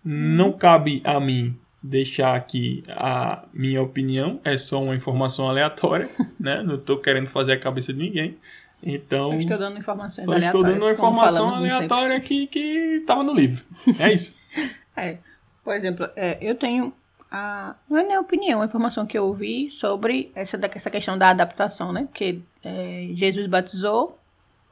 Não 0.04 0.52
cabe 0.52 1.00
a 1.02 1.18
mim 1.18 1.58
deixar 1.82 2.34
aqui 2.34 2.82
a 2.88 3.44
minha 3.52 3.80
opinião, 3.82 4.40
é 4.44 4.56
só 4.56 4.82
uma 4.82 4.94
informação 4.94 5.48
aleatória, 5.48 6.08
né? 6.38 6.62
Não 6.62 6.74
estou 6.76 6.98
querendo 6.98 7.26
fazer 7.26 7.52
a 7.52 7.58
cabeça 7.58 7.92
de 7.92 7.98
ninguém. 8.00 8.36
Então, 8.82 9.24
Só 9.26 9.34
estou 9.34 9.58
dando 9.58 9.78
informações 9.78 10.24
só 10.24 10.32
aleatórias. 10.32 10.46
estou 10.46 10.62
dando 10.62 10.82
uma 10.84 10.92
informação 10.92 11.54
aleatória 11.54 12.20
que 12.20 12.46
que 12.46 12.98
estava 13.00 13.22
no 13.24 13.32
livro. 13.34 13.64
É 13.98 14.12
isso. 14.12 14.36
É. 14.96 15.18
Por 15.62 15.76
exemplo, 15.76 16.08
é, 16.16 16.38
eu 16.40 16.56
tenho 16.56 16.92
a. 17.30 17.76
Não 17.88 17.98
é 17.98 18.02
nem 18.02 18.16
a 18.16 18.20
opinião, 18.20 18.62
a 18.62 18.64
informação 18.64 19.06
que 19.06 19.16
eu 19.16 19.26
ouvi 19.26 19.70
sobre 19.70 20.32
essa, 20.34 20.58
da- 20.58 20.68
essa 20.74 20.90
questão 20.90 21.16
da 21.16 21.30
adaptação, 21.30 21.92
né? 21.92 22.02
Porque 22.10 22.40
é, 22.64 23.08
Jesus 23.14 23.46
batizou, 23.46 24.18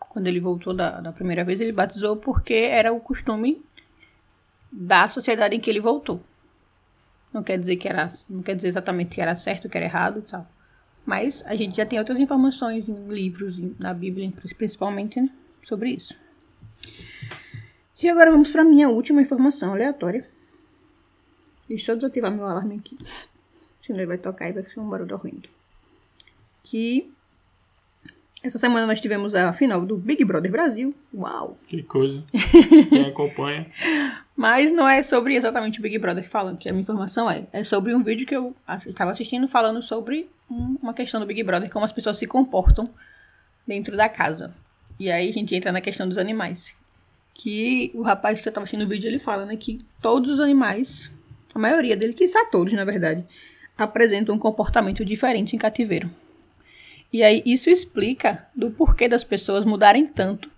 quando 0.00 0.26
ele 0.26 0.40
voltou 0.40 0.74
da, 0.74 1.00
da 1.00 1.12
primeira 1.12 1.44
vez, 1.44 1.60
ele 1.60 1.70
batizou 1.70 2.16
porque 2.16 2.54
era 2.54 2.92
o 2.92 2.98
costume 2.98 3.62
da 4.72 5.08
sociedade 5.08 5.54
em 5.54 5.60
que 5.60 5.70
ele 5.70 5.80
voltou. 5.80 6.20
Não 7.32 7.42
quer 7.42 7.58
dizer 7.58 7.76
que 7.76 7.88
era. 7.88 8.10
Não 8.28 8.42
quer 8.42 8.54
dizer 8.54 8.68
exatamente 8.68 9.14
que 9.14 9.20
era 9.20 9.36
certo, 9.36 9.68
que 9.68 9.76
era 9.76 9.86
errado 9.86 10.20
e 10.20 10.22
tal. 10.22 10.46
Mas 11.04 11.42
a 11.46 11.54
gente 11.54 11.76
já 11.76 11.86
tem 11.86 11.98
outras 11.98 12.18
informações 12.18 12.88
em 12.88 13.06
livros, 13.06 13.58
na 13.78 13.94
Bíblia, 13.94 14.32
principalmente, 14.58 15.20
né, 15.20 15.30
sobre 15.62 15.90
isso. 15.90 16.16
E 18.02 18.08
agora 18.08 18.30
vamos 18.30 18.50
para 18.50 18.64
minha 18.64 18.88
última 18.88 19.22
informação 19.22 19.72
aleatória. 19.72 20.26
Deixa 21.68 21.92
eu 21.92 21.96
desativar 21.96 22.30
meu 22.30 22.44
alarme 22.44 22.76
aqui. 22.76 22.98
Senão 23.80 24.00
ele 24.00 24.06
vai 24.06 24.18
tocar 24.18 24.48
e 24.48 24.52
vai 24.52 24.62
ficar 24.62 24.80
um 24.80 24.88
barulho 24.88 25.14
horrendo. 25.14 25.48
Que 26.62 27.12
essa 28.46 28.58
semana 28.58 28.86
nós 28.86 29.00
tivemos 29.00 29.34
a 29.34 29.52
final 29.52 29.84
do 29.84 29.96
Big 29.96 30.24
Brother 30.24 30.50
Brasil. 30.50 30.94
Uau! 31.14 31.58
Que 31.66 31.82
coisa. 31.82 32.22
Quem 32.90 33.06
acompanha. 33.06 33.66
Mas 34.36 34.72
não 34.72 34.88
é 34.88 35.02
sobre 35.02 35.34
exatamente 35.34 35.78
o 35.78 35.82
Big 35.82 35.98
Brother 35.98 36.28
falando, 36.28 36.58
que 36.58 36.68
a 36.68 36.72
minha 36.72 36.82
informação 36.82 37.30
é. 37.30 37.46
É 37.52 37.64
sobre 37.64 37.94
um 37.94 38.02
vídeo 38.02 38.26
que 38.26 38.36
eu 38.36 38.54
estava 38.86 39.10
assistindo 39.10 39.48
falando 39.48 39.82
sobre 39.82 40.28
um- 40.50 40.76
uma 40.82 40.92
questão 40.94 41.18
do 41.20 41.26
Big 41.26 41.42
Brother, 41.42 41.70
como 41.70 41.84
as 41.84 41.92
pessoas 41.92 42.18
se 42.18 42.26
comportam 42.26 42.90
dentro 43.66 43.96
da 43.96 44.08
casa. 44.08 44.54
E 44.98 45.10
aí 45.10 45.28
a 45.28 45.32
gente 45.32 45.54
entra 45.54 45.72
na 45.72 45.80
questão 45.80 46.06
dos 46.08 46.18
animais. 46.18 46.74
Que 47.34 47.90
o 47.94 48.02
rapaz 48.02 48.40
que 48.40 48.48
eu 48.48 48.50
estava 48.50 48.64
assistindo 48.64 48.86
o 48.86 48.88
vídeo, 48.88 49.08
ele 49.08 49.18
fala, 49.18 49.44
né, 49.44 49.56
que 49.56 49.78
todos 50.00 50.30
os 50.30 50.40
animais, 50.40 51.10
a 51.54 51.58
maioria 51.58 51.96
dele, 51.96 52.12
que 52.14 52.24
todos, 52.50 52.72
na 52.72 52.84
verdade, 52.84 53.24
apresentam 53.76 54.34
um 54.34 54.38
comportamento 54.38 55.04
diferente 55.04 55.54
em 55.54 55.58
cativeiro. 55.58 56.08
E 57.12 57.22
aí 57.22 57.42
isso 57.46 57.70
explica 57.70 58.46
do 58.54 58.70
porquê 58.70 59.08
das 59.08 59.24
pessoas 59.24 59.64
mudarem 59.64 60.06
tanto 60.06 60.50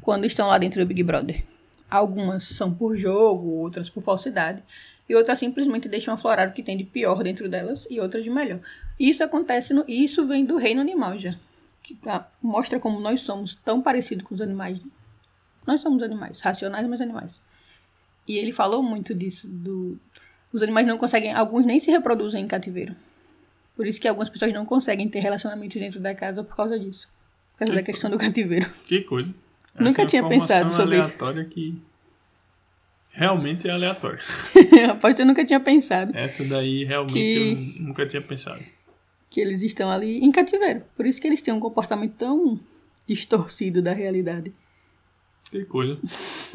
quando 0.00 0.24
estão 0.24 0.48
lá 0.48 0.58
dentro 0.58 0.80
do 0.80 0.86
Big 0.86 1.02
Brother. 1.02 1.44
Algumas 1.90 2.44
são 2.44 2.72
por 2.72 2.96
jogo, 2.96 3.48
outras 3.50 3.88
por 3.88 4.02
falsidade, 4.02 4.62
e 5.08 5.14
outras 5.14 5.38
simplesmente 5.38 5.88
deixam 5.88 6.14
aflorar 6.14 6.48
o 6.48 6.52
que 6.52 6.62
tem 6.62 6.76
de 6.76 6.84
pior 6.84 7.22
dentro 7.22 7.48
delas 7.48 7.86
e 7.90 8.00
outras 8.00 8.24
de 8.24 8.30
melhor. 8.30 8.60
Isso 8.98 9.22
acontece 9.22 9.74
no, 9.74 9.84
e 9.86 10.04
isso 10.04 10.26
vem 10.26 10.44
do 10.44 10.56
reino 10.56 10.80
animal 10.80 11.18
já, 11.18 11.34
que 11.82 11.96
ah, 12.06 12.26
mostra 12.42 12.80
como 12.80 13.00
nós 13.00 13.20
somos 13.20 13.54
tão 13.54 13.82
parecidos 13.82 14.26
com 14.26 14.34
os 14.34 14.40
animais. 14.40 14.80
Nós 15.66 15.80
somos 15.80 16.02
animais, 16.02 16.40
racionais, 16.40 16.86
mas 16.88 17.00
animais. 17.00 17.40
E 18.26 18.38
ele 18.38 18.52
falou 18.52 18.82
muito 18.82 19.14
disso, 19.14 19.46
do 19.46 19.98
os 20.52 20.62
animais 20.62 20.86
não 20.86 20.96
conseguem, 20.96 21.32
alguns 21.32 21.66
nem 21.66 21.80
se 21.80 21.90
reproduzem 21.90 22.44
em 22.44 22.46
cativeiro. 22.46 22.94
Por 23.76 23.86
isso 23.86 24.00
que 24.00 24.06
algumas 24.08 24.30
pessoas 24.30 24.52
não 24.52 24.64
conseguem 24.64 25.08
ter 25.08 25.20
relacionamento 25.20 25.78
dentro 25.78 26.00
da 26.00 26.14
casa 26.14 26.44
por 26.44 26.54
causa 26.56 26.78
disso. 26.78 27.08
Por 27.52 27.58
causa 27.60 27.74
da 27.74 27.82
questão 27.82 28.10
do 28.10 28.16
cativeiro. 28.18 28.70
Que 28.86 29.02
coisa. 29.02 29.32
Nunca 29.78 30.02
é 30.02 30.06
tinha 30.06 30.26
pensado 30.28 30.72
sobre 30.74 30.96
isso. 30.98 31.04
aleatória 31.08 31.44
que 31.46 31.76
realmente 33.10 33.68
é 33.68 33.72
aleatória. 33.72 34.20
Rapaz, 34.86 35.18
eu 35.18 35.26
nunca 35.26 35.44
tinha 35.44 35.58
pensado 35.60 36.16
Essa 36.16 36.44
daí 36.44 36.84
realmente 36.84 37.12
Que- 37.14 37.76
eu 37.78 37.82
nunca 37.84 38.06
tinha 38.06 38.22
pensado. 38.22 38.62
que 39.30 39.40
eles 39.40 39.62
estão 39.62 39.90
ali 39.90 40.18
em 40.18 40.30
cativeiro. 40.30 40.82
Por 40.96 41.06
isso 41.06 41.20
que 41.20 41.26
eles 41.26 41.42
têm 41.42 41.52
um 41.54 41.58
comportamento 41.60 42.14
tão 42.14 42.60
distorcido 43.06 43.82
da 43.82 43.92
realidade. 43.92 44.52
Que 45.50 45.64
coisa. 45.64 45.98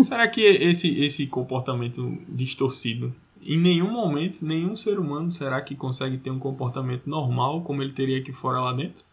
Será 0.04 0.28
que 0.30 0.42
esse, 0.42 1.02
esse 1.04 1.28
comportamento 1.28 2.18
distorcido, 2.28 3.14
em 3.42 3.60
nenhum 3.60 3.92
momento, 3.92 4.46
nenhum 4.46 4.76
ser 4.76 5.00
humano 5.00 5.32
será 5.32 5.62
que 5.62 5.76
consegue 5.76 6.18
ter 6.18 6.30
um 6.30 6.40
comportamento 6.40 7.10
normal 7.10 7.62
como 7.64 7.82
ele 7.82 7.94
teria 7.94 8.20
aqui 8.20 8.32
fora 8.32 8.60
lá 8.60 8.74
dentro? 8.74 9.04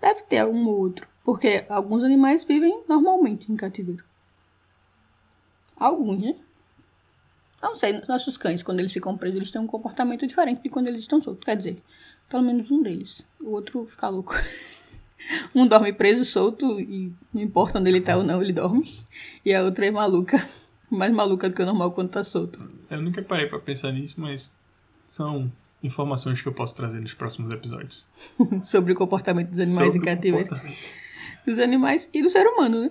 Deve 0.00 0.22
ter 0.24 0.44
um 0.44 0.66
ou 0.66 0.78
outro. 0.78 1.06
Porque 1.24 1.64
alguns 1.68 2.02
animais 2.02 2.44
vivem 2.44 2.82
normalmente 2.88 3.50
em 3.50 3.56
cativeiro. 3.56 4.04
Alguns, 5.76 6.20
né? 6.20 6.36
Não 7.62 7.76
sei, 7.76 8.02
nossos 8.08 8.36
cães, 8.36 8.62
quando 8.62 8.80
eles 8.80 8.92
ficam 8.92 9.16
presos, 9.16 9.36
eles 9.36 9.50
têm 9.50 9.60
um 9.60 9.66
comportamento 9.66 10.26
diferente 10.26 10.62
de 10.62 10.68
quando 10.68 10.88
eles 10.88 11.02
estão 11.02 11.20
soltos. 11.20 11.44
Quer 11.44 11.56
dizer, 11.56 11.82
pelo 12.28 12.42
menos 12.42 12.70
um 12.70 12.82
deles. 12.82 13.24
O 13.40 13.50
outro 13.50 13.86
fica 13.86 14.08
louco. 14.08 14.34
um 15.54 15.66
dorme 15.66 15.92
preso, 15.92 16.24
solto, 16.24 16.80
e 16.80 17.12
não 17.32 17.40
importa 17.40 17.78
onde 17.78 17.88
ele 17.88 18.00
tá 18.00 18.16
ou 18.16 18.24
não, 18.24 18.42
ele 18.42 18.52
dorme. 18.52 18.98
E 19.44 19.54
a 19.54 19.62
outra 19.62 19.86
é 19.86 19.90
maluca. 19.92 20.44
Mais 20.92 21.12
maluca 21.12 21.48
do 21.48 21.54
que 21.54 21.62
o 21.62 21.66
normal 21.66 21.90
quando 21.92 22.10
tá 22.10 22.22
solto. 22.22 22.60
Eu 22.90 23.00
nunca 23.00 23.22
parei 23.22 23.46
pra 23.46 23.58
pensar 23.58 23.90
nisso, 23.92 24.20
mas 24.20 24.52
são 25.06 25.50
informações 25.82 26.42
que 26.42 26.46
eu 26.46 26.52
posso 26.52 26.76
trazer 26.76 27.00
nos 27.00 27.14
próximos 27.14 27.50
episódios. 27.50 28.04
Sobre 28.62 28.92
o 28.92 28.96
comportamento 28.96 29.48
dos 29.48 29.60
animais 29.60 29.92
Sobre 29.92 29.98
em 29.98 30.14
cativeiro. 30.14 30.60
Dos 31.46 31.58
animais 31.58 32.08
e 32.12 32.22
do 32.22 32.28
ser 32.28 32.46
humano, 32.46 32.82
né? 32.82 32.90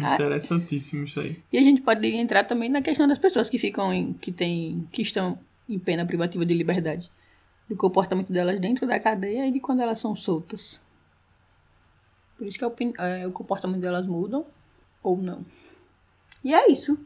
Ah. 0.00 0.14
Interessantíssimo 0.14 1.04
isso 1.04 1.18
aí. 1.18 1.42
E 1.52 1.58
a 1.58 1.60
gente 1.60 1.82
pode 1.82 2.06
entrar 2.06 2.44
também 2.44 2.68
na 2.68 2.80
questão 2.80 3.08
das 3.08 3.18
pessoas 3.18 3.50
que 3.50 3.58
ficam 3.58 3.92
em, 3.92 4.12
que 4.12 4.30
tem, 4.30 4.88
que 4.92 5.02
estão 5.02 5.36
em 5.68 5.78
pena 5.78 6.06
privativa 6.06 6.46
de 6.46 6.54
liberdade. 6.54 7.10
Do 7.68 7.76
comportamento 7.76 8.32
delas 8.32 8.58
dentro 8.60 8.86
da 8.86 9.00
cadeia 9.00 9.46
e 9.46 9.52
de 9.52 9.60
quando 9.60 9.80
elas 9.80 9.98
são 9.98 10.14
soltas. 10.14 10.80
Por 12.38 12.46
isso 12.46 12.58
que 12.58 12.64
a 12.64 13.06
é, 13.06 13.26
o 13.26 13.32
comportamento 13.32 13.80
delas 13.80 14.06
mudam 14.06 14.46
ou 15.02 15.16
não. 15.16 15.44
E 16.44 16.52
é 16.54 16.70
isso. 16.70 16.98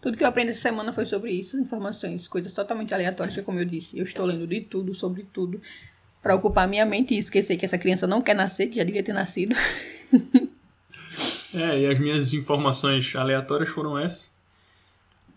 Tudo 0.00 0.16
que 0.16 0.22
eu 0.22 0.28
aprendi 0.28 0.50
essa 0.50 0.60
semana 0.60 0.92
foi 0.92 1.04
sobre 1.06 1.32
isso, 1.32 1.58
informações, 1.58 2.28
coisas 2.28 2.52
totalmente 2.52 2.94
aleatórias, 2.94 3.34
que 3.34 3.42
como 3.42 3.58
eu 3.58 3.64
disse, 3.64 3.98
eu 3.98 4.04
estou 4.04 4.24
lendo 4.24 4.46
de 4.46 4.60
tudo, 4.60 4.94
sobre 4.94 5.26
tudo, 5.32 5.60
para 6.22 6.34
ocupar 6.34 6.68
minha 6.68 6.84
mente 6.86 7.14
e 7.14 7.18
esquecer 7.18 7.56
que 7.56 7.64
essa 7.64 7.78
criança 7.78 8.06
não 8.06 8.20
quer 8.22 8.34
nascer, 8.34 8.68
que 8.68 8.76
já 8.76 8.84
devia 8.84 9.02
ter 9.02 9.12
nascido. 9.12 9.56
É, 11.54 11.80
e 11.80 11.86
as 11.86 11.98
minhas 11.98 12.32
informações 12.34 13.14
aleatórias 13.16 13.68
foram 13.70 13.98
essas. 13.98 14.28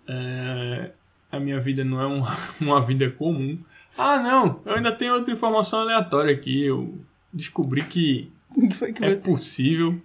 É, 0.07 0.91
a 1.31 1.39
minha 1.39 1.59
vida 1.59 1.83
não 1.83 2.01
é 2.01 2.07
um- 2.07 2.23
uma 2.59 2.81
vida 2.81 3.09
comum. 3.09 3.57
Ah, 3.97 4.21
não! 4.21 4.61
Eu 4.65 4.73
ainda 4.75 4.91
tenho 4.91 5.13
outra 5.13 5.33
informação 5.33 5.79
aleatória 5.79 6.33
aqui. 6.33 6.63
Eu 6.63 6.99
descobri 7.33 7.83
que 7.83 8.31
que 8.53 8.73
foi 8.75 8.91
que 8.93 9.03
é 9.03 9.15
você... 9.15 9.25
possível 9.25 9.99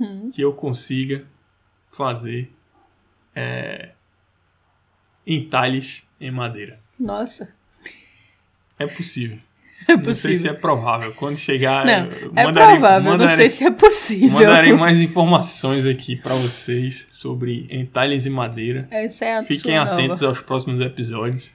Hum. 0.00 0.30
que 0.32 0.40
eu 0.40 0.52
consiga 0.52 1.24
fazer 1.90 2.52
é, 3.40 3.90
entalhes 5.26 6.02
em 6.20 6.30
madeira. 6.30 6.78
Nossa, 6.98 7.54
É 8.78 8.86
possível. 8.86 9.38
é 9.88 9.96
Não 9.96 10.04
sei 10.06 10.14
se 10.14 10.28
possível. 10.44 10.52
é 10.52 10.54
provável. 10.54 11.14
Quando 11.14 11.36
chegar, 11.36 11.84
Não, 11.84 12.06
eu 12.12 12.32
é 12.34 12.44
mandarei- 12.44 12.70
provável, 12.78 13.02
não 13.04 13.10
mandarei- 13.18 13.36
sei 13.36 13.50
se 13.50 13.64
é 13.64 13.70
possível. 13.70 14.30
Mandarei 14.30 14.72
mais 14.72 15.00
informações 15.00 15.84
aqui 15.86 16.16
pra 16.16 16.34
vocês 16.34 17.06
sobre 17.10 17.66
entalhes 17.70 18.26
em 18.26 18.30
madeira. 18.30 18.86
Essa 18.90 19.24
é 19.24 19.36
a 19.38 19.42
Fiquem 19.42 19.76
atentos 19.76 20.20
nova. 20.20 20.26
aos 20.36 20.42
próximos 20.42 20.80
episódios, 20.80 21.52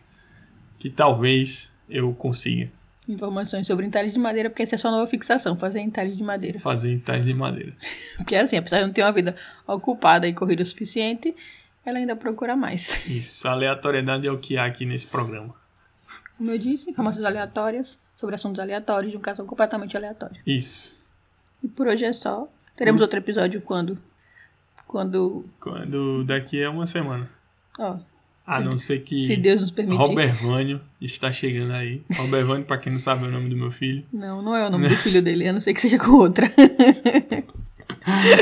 que 0.79 0.89
talvez 0.89 1.69
eu 1.89 2.13
consiga 2.13 2.69
Informações 3.07 3.67
sobre 3.67 3.85
entalhes 3.85 4.13
de 4.13 4.19
madeira, 4.19 4.49
porque 4.49 4.63
essa 4.63 4.75
é 4.75 4.77
a 4.77 4.79
sua 4.79 4.89
nova 4.91 5.05
fixação, 5.07 5.57
fazer 5.57 5.81
entalhes 5.81 6.15
de 6.15 6.23
madeira. 6.23 6.57
fazer 6.59 6.93
entalhes 6.93 7.25
de 7.25 7.33
madeira. 7.33 7.73
Porque 8.15 8.33
assim, 8.33 8.55
apesar 8.55 8.79
de 8.79 8.85
não 8.85 8.93
ter 8.93 9.01
uma 9.03 9.11
vida 9.11 9.35
ocupada 9.67 10.25
e 10.25 10.31
corrida 10.33 10.63
o 10.63 10.65
suficiente, 10.65 11.35
ela 11.85 11.97
ainda 11.97 12.15
procura 12.15 12.55
mais. 12.55 12.99
Isso, 13.07 13.47
aleatoriedade 13.47 14.27
é 14.27 14.31
o 14.31 14.37
que 14.37 14.57
há 14.57 14.65
aqui 14.65 14.85
nesse 14.85 15.07
programa. 15.07 15.53
Como 16.37 16.51
eu 16.51 16.57
disse, 16.57 16.89
informações 16.89 17.25
aleatórias 17.25 17.97
sobre 18.17 18.35
assuntos 18.35 18.59
aleatórios 18.59 19.11
de 19.11 19.17
um 19.17 19.21
caso 19.21 19.43
completamente 19.45 19.95
aleatório. 19.95 20.37
Isso. 20.45 21.01
E 21.63 21.67
por 21.67 21.87
hoje 21.87 22.05
é 22.05 22.13
só. 22.13 22.47
Teremos 22.75 23.01
outro 23.01 23.19
episódio 23.19 23.61
quando. 23.61 23.97
Quando. 24.87 25.45
Quando 25.59 26.23
daqui 26.23 26.63
a 26.63 26.69
uma 26.69 26.87
semana. 26.87 27.29
Ó, 27.79 27.97
A 28.45 28.59
Se- 28.59 28.65
não 28.65 28.77
ser 28.77 28.99
que 29.03 29.25
se 29.25 29.37
Deus 29.37 29.61
nos 29.61 29.71
permitir. 29.71 29.99
Robert 30.01 30.35
Vânio 30.41 30.81
está 30.99 31.31
chegando 31.31 31.71
aí. 31.73 32.01
Robert 32.17 32.45
Vânio, 32.45 32.65
pra 32.65 32.77
quem 32.77 32.91
não 32.91 32.99
sabe 32.99 33.25
é 33.25 33.27
o 33.27 33.31
nome 33.31 33.49
do 33.49 33.55
meu 33.55 33.71
filho, 33.71 34.05
Não, 34.11 34.41
não 34.41 34.55
é 34.55 34.67
o 34.67 34.69
nome 34.69 34.89
do 34.89 34.95
filho 34.97 35.21
dele, 35.21 35.47
a 35.47 35.53
não 35.53 35.61
ser 35.61 35.73
que 35.73 35.81
seja 35.81 35.97
com 35.99 36.11
outra. 36.11 36.47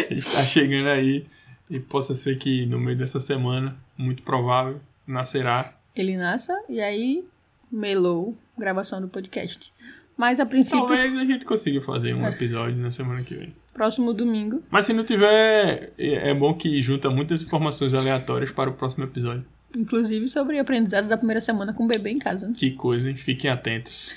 está 0.09 0.43
chegando 0.43 0.87
aí. 0.89 1.25
E 1.71 1.79
possa 1.79 2.13
ser 2.13 2.37
que 2.37 2.65
no 2.65 2.77
meio 2.77 2.97
dessa 2.97 3.19
semana, 3.19 3.77
muito 3.97 4.21
provável, 4.23 4.81
nascerá. 5.07 5.73
Ele 5.95 6.17
nasça 6.17 6.53
e 6.67 6.81
aí 6.81 7.23
melou 7.71 8.37
gravação 8.57 8.99
do 9.01 9.07
podcast. 9.07 9.73
Mas 10.17 10.39
a 10.41 10.45
princípio, 10.45 10.85
Talvez 10.85 11.15
a 11.15 11.23
gente 11.23 11.45
consiga 11.45 11.79
fazer 11.81 12.13
um 12.13 12.27
episódio 12.27 12.77
na 12.77 12.91
semana 12.91 13.23
que 13.23 13.33
vem. 13.33 13.55
próximo 13.73 14.13
domingo. 14.13 14.61
Mas 14.69 14.85
se 14.85 14.93
não 14.93 15.05
tiver, 15.05 15.93
é 15.97 16.29
é 16.29 16.33
bom 16.33 16.53
que 16.53 16.81
junta 16.81 17.09
muitas 17.09 17.41
informações 17.41 17.93
aleatórias 17.93 18.51
para 18.51 18.69
o 18.69 18.73
próximo 18.73 19.05
episódio. 19.05 19.45
Inclusive 19.75 20.27
sobre 20.27 20.59
aprendizados 20.59 21.09
da 21.09 21.17
primeira 21.17 21.39
semana 21.39 21.73
com 21.73 21.85
o 21.85 21.87
bebê 21.87 22.09
em 22.09 22.19
casa. 22.19 22.49
né? 22.49 22.53
Que 22.57 22.71
coisa, 22.71 23.09
hein? 23.09 23.15
Fiquem 23.15 23.49
atentos. 23.49 24.13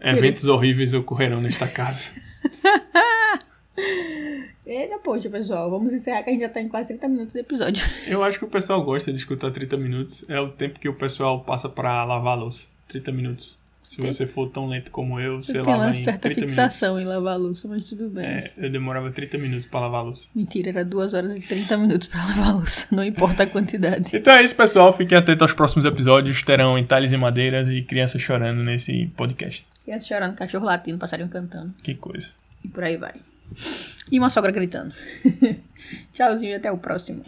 Eventos 0.00 0.44
horríveis 0.44 0.94
ocorrerão 0.94 1.40
nesta 1.40 1.66
casa. 1.66 2.12
Eita, 4.68 4.98
poxa, 4.98 5.30
pessoal. 5.30 5.70
Vamos 5.70 5.92
encerrar 5.94 6.22
que 6.22 6.28
a 6.28 6.32
gente 6.34 6.42
já 6.42 6.48
tá 6.50 6.60
em 6.60 6.68
quase 6.68 6.88
30 6.88 7.08
minutos 7.08 7.32
de 7.32 7.40
episódio. 7.40 7.82
Eu 8.06 8.22
acho 8.22 8.38
que 8.38 8.44
o 8.44 8.48
pessoal 8.48 8.82
gosta 8.84 9.10
de 9.10 9.18
escutar 9.18 9.50
30 9.50 9.76
minutos. 9.78 10.24
É 10.28 10.38
o 10.38 10.50
tempo 10.50 10.78
que 10.78 10.88
o 10.88 10.94
pessoal 10.94 11.40
passa 11.40 11.68
pra 11.70 12.04
lavar 12.04 12.36
a 12.36 12.40
louça. 12.40 12.66
30 12.88 13.10
minutos. 13.10 13.56
Se 13.82 13.96
Tem- 14.02 14.12
você 14.12 14.26
for 14.26 14.50
tão 14.50 14.68
lento 14.68 14.90
como 14.90 15.18
eu, 15.18 15.38
você 15.38 15.54
Tem 15.54 15.62
lava 15.62 15.84
uma 15.84 15.90
em 15.92 15.94
certa 15.94 16.28
30 16.28 16.40
fixação 16.42 17.00
em 17.00 17.04
lavar 17.06 17.32
a 17.32 17.36
louça, 17.38 17.66
mas 17.66 17.88
tudo 17.88 18.10
bem. 18.10 18.22
É, 18.26 18.52
eu 18.58 18.68
demorava 18.70 19.10
30 19.10 19.38
minutos 19.38 19.64
pra 19.64 19.80
lavar 19.80 20.00
a 20.00 20.02
louça. 20.02 20.28
Mentira, 20.34 20.68
era 20.68 20.84
2 20.84 21.14
horas 21.14 21.34
e 21.34 21.40
30 21.40 21.78
minutos 21.78 22.06
pra 22.08 22.20
lavar 22.28 22.48
a 22.48 22.52
louça. 22.52 22.86
Não 22.94 23.02
importa 23.02 23.44
a 23.44 23.46
quantidade. 23.46 24.14
Então 24.14 24.34
é 24.34 24.42
isso, 24.44 24.54
pessoal. 24.54 24.92
Fiquem 24.92 25.16
atentos 25.16 25.40
aos 25.40 25.54
próximos 25.54 25.86
episódios. 25.86 26.42
Terão 26.42 26.76
entalhes 26.78 27.12
e 27.12 27.16
madeiras 27.16 27.66
e 27.68 27.80
crianças 27.80 28.20
chorando 28.20 28.62
nesse 28.62 29.06
podcast. 29.16 29.66
Criança 29.86 30.06
chorando, 30.06 30.34
cachorro 30.36 30.66
latindo, 30.66 30.98
passarinho 30.98 31.30
cantando. 31.30 31.72
Que 31.82 31.94
coisa. 31.94 32.32
E 32.62 32.68
por 32.68 32.84
aí 32.84 32.98
vai. 32.98 33.14
E 34.10 34.18
uma 34.18 34.30
sogra 34.30 34.50
gritando. 34.52 34.94
Tchauzinho 36.12 36.52
e 36.52 36.54
até 36.54 36.70
o 36.72 36.78
próximo. 36.78 37.22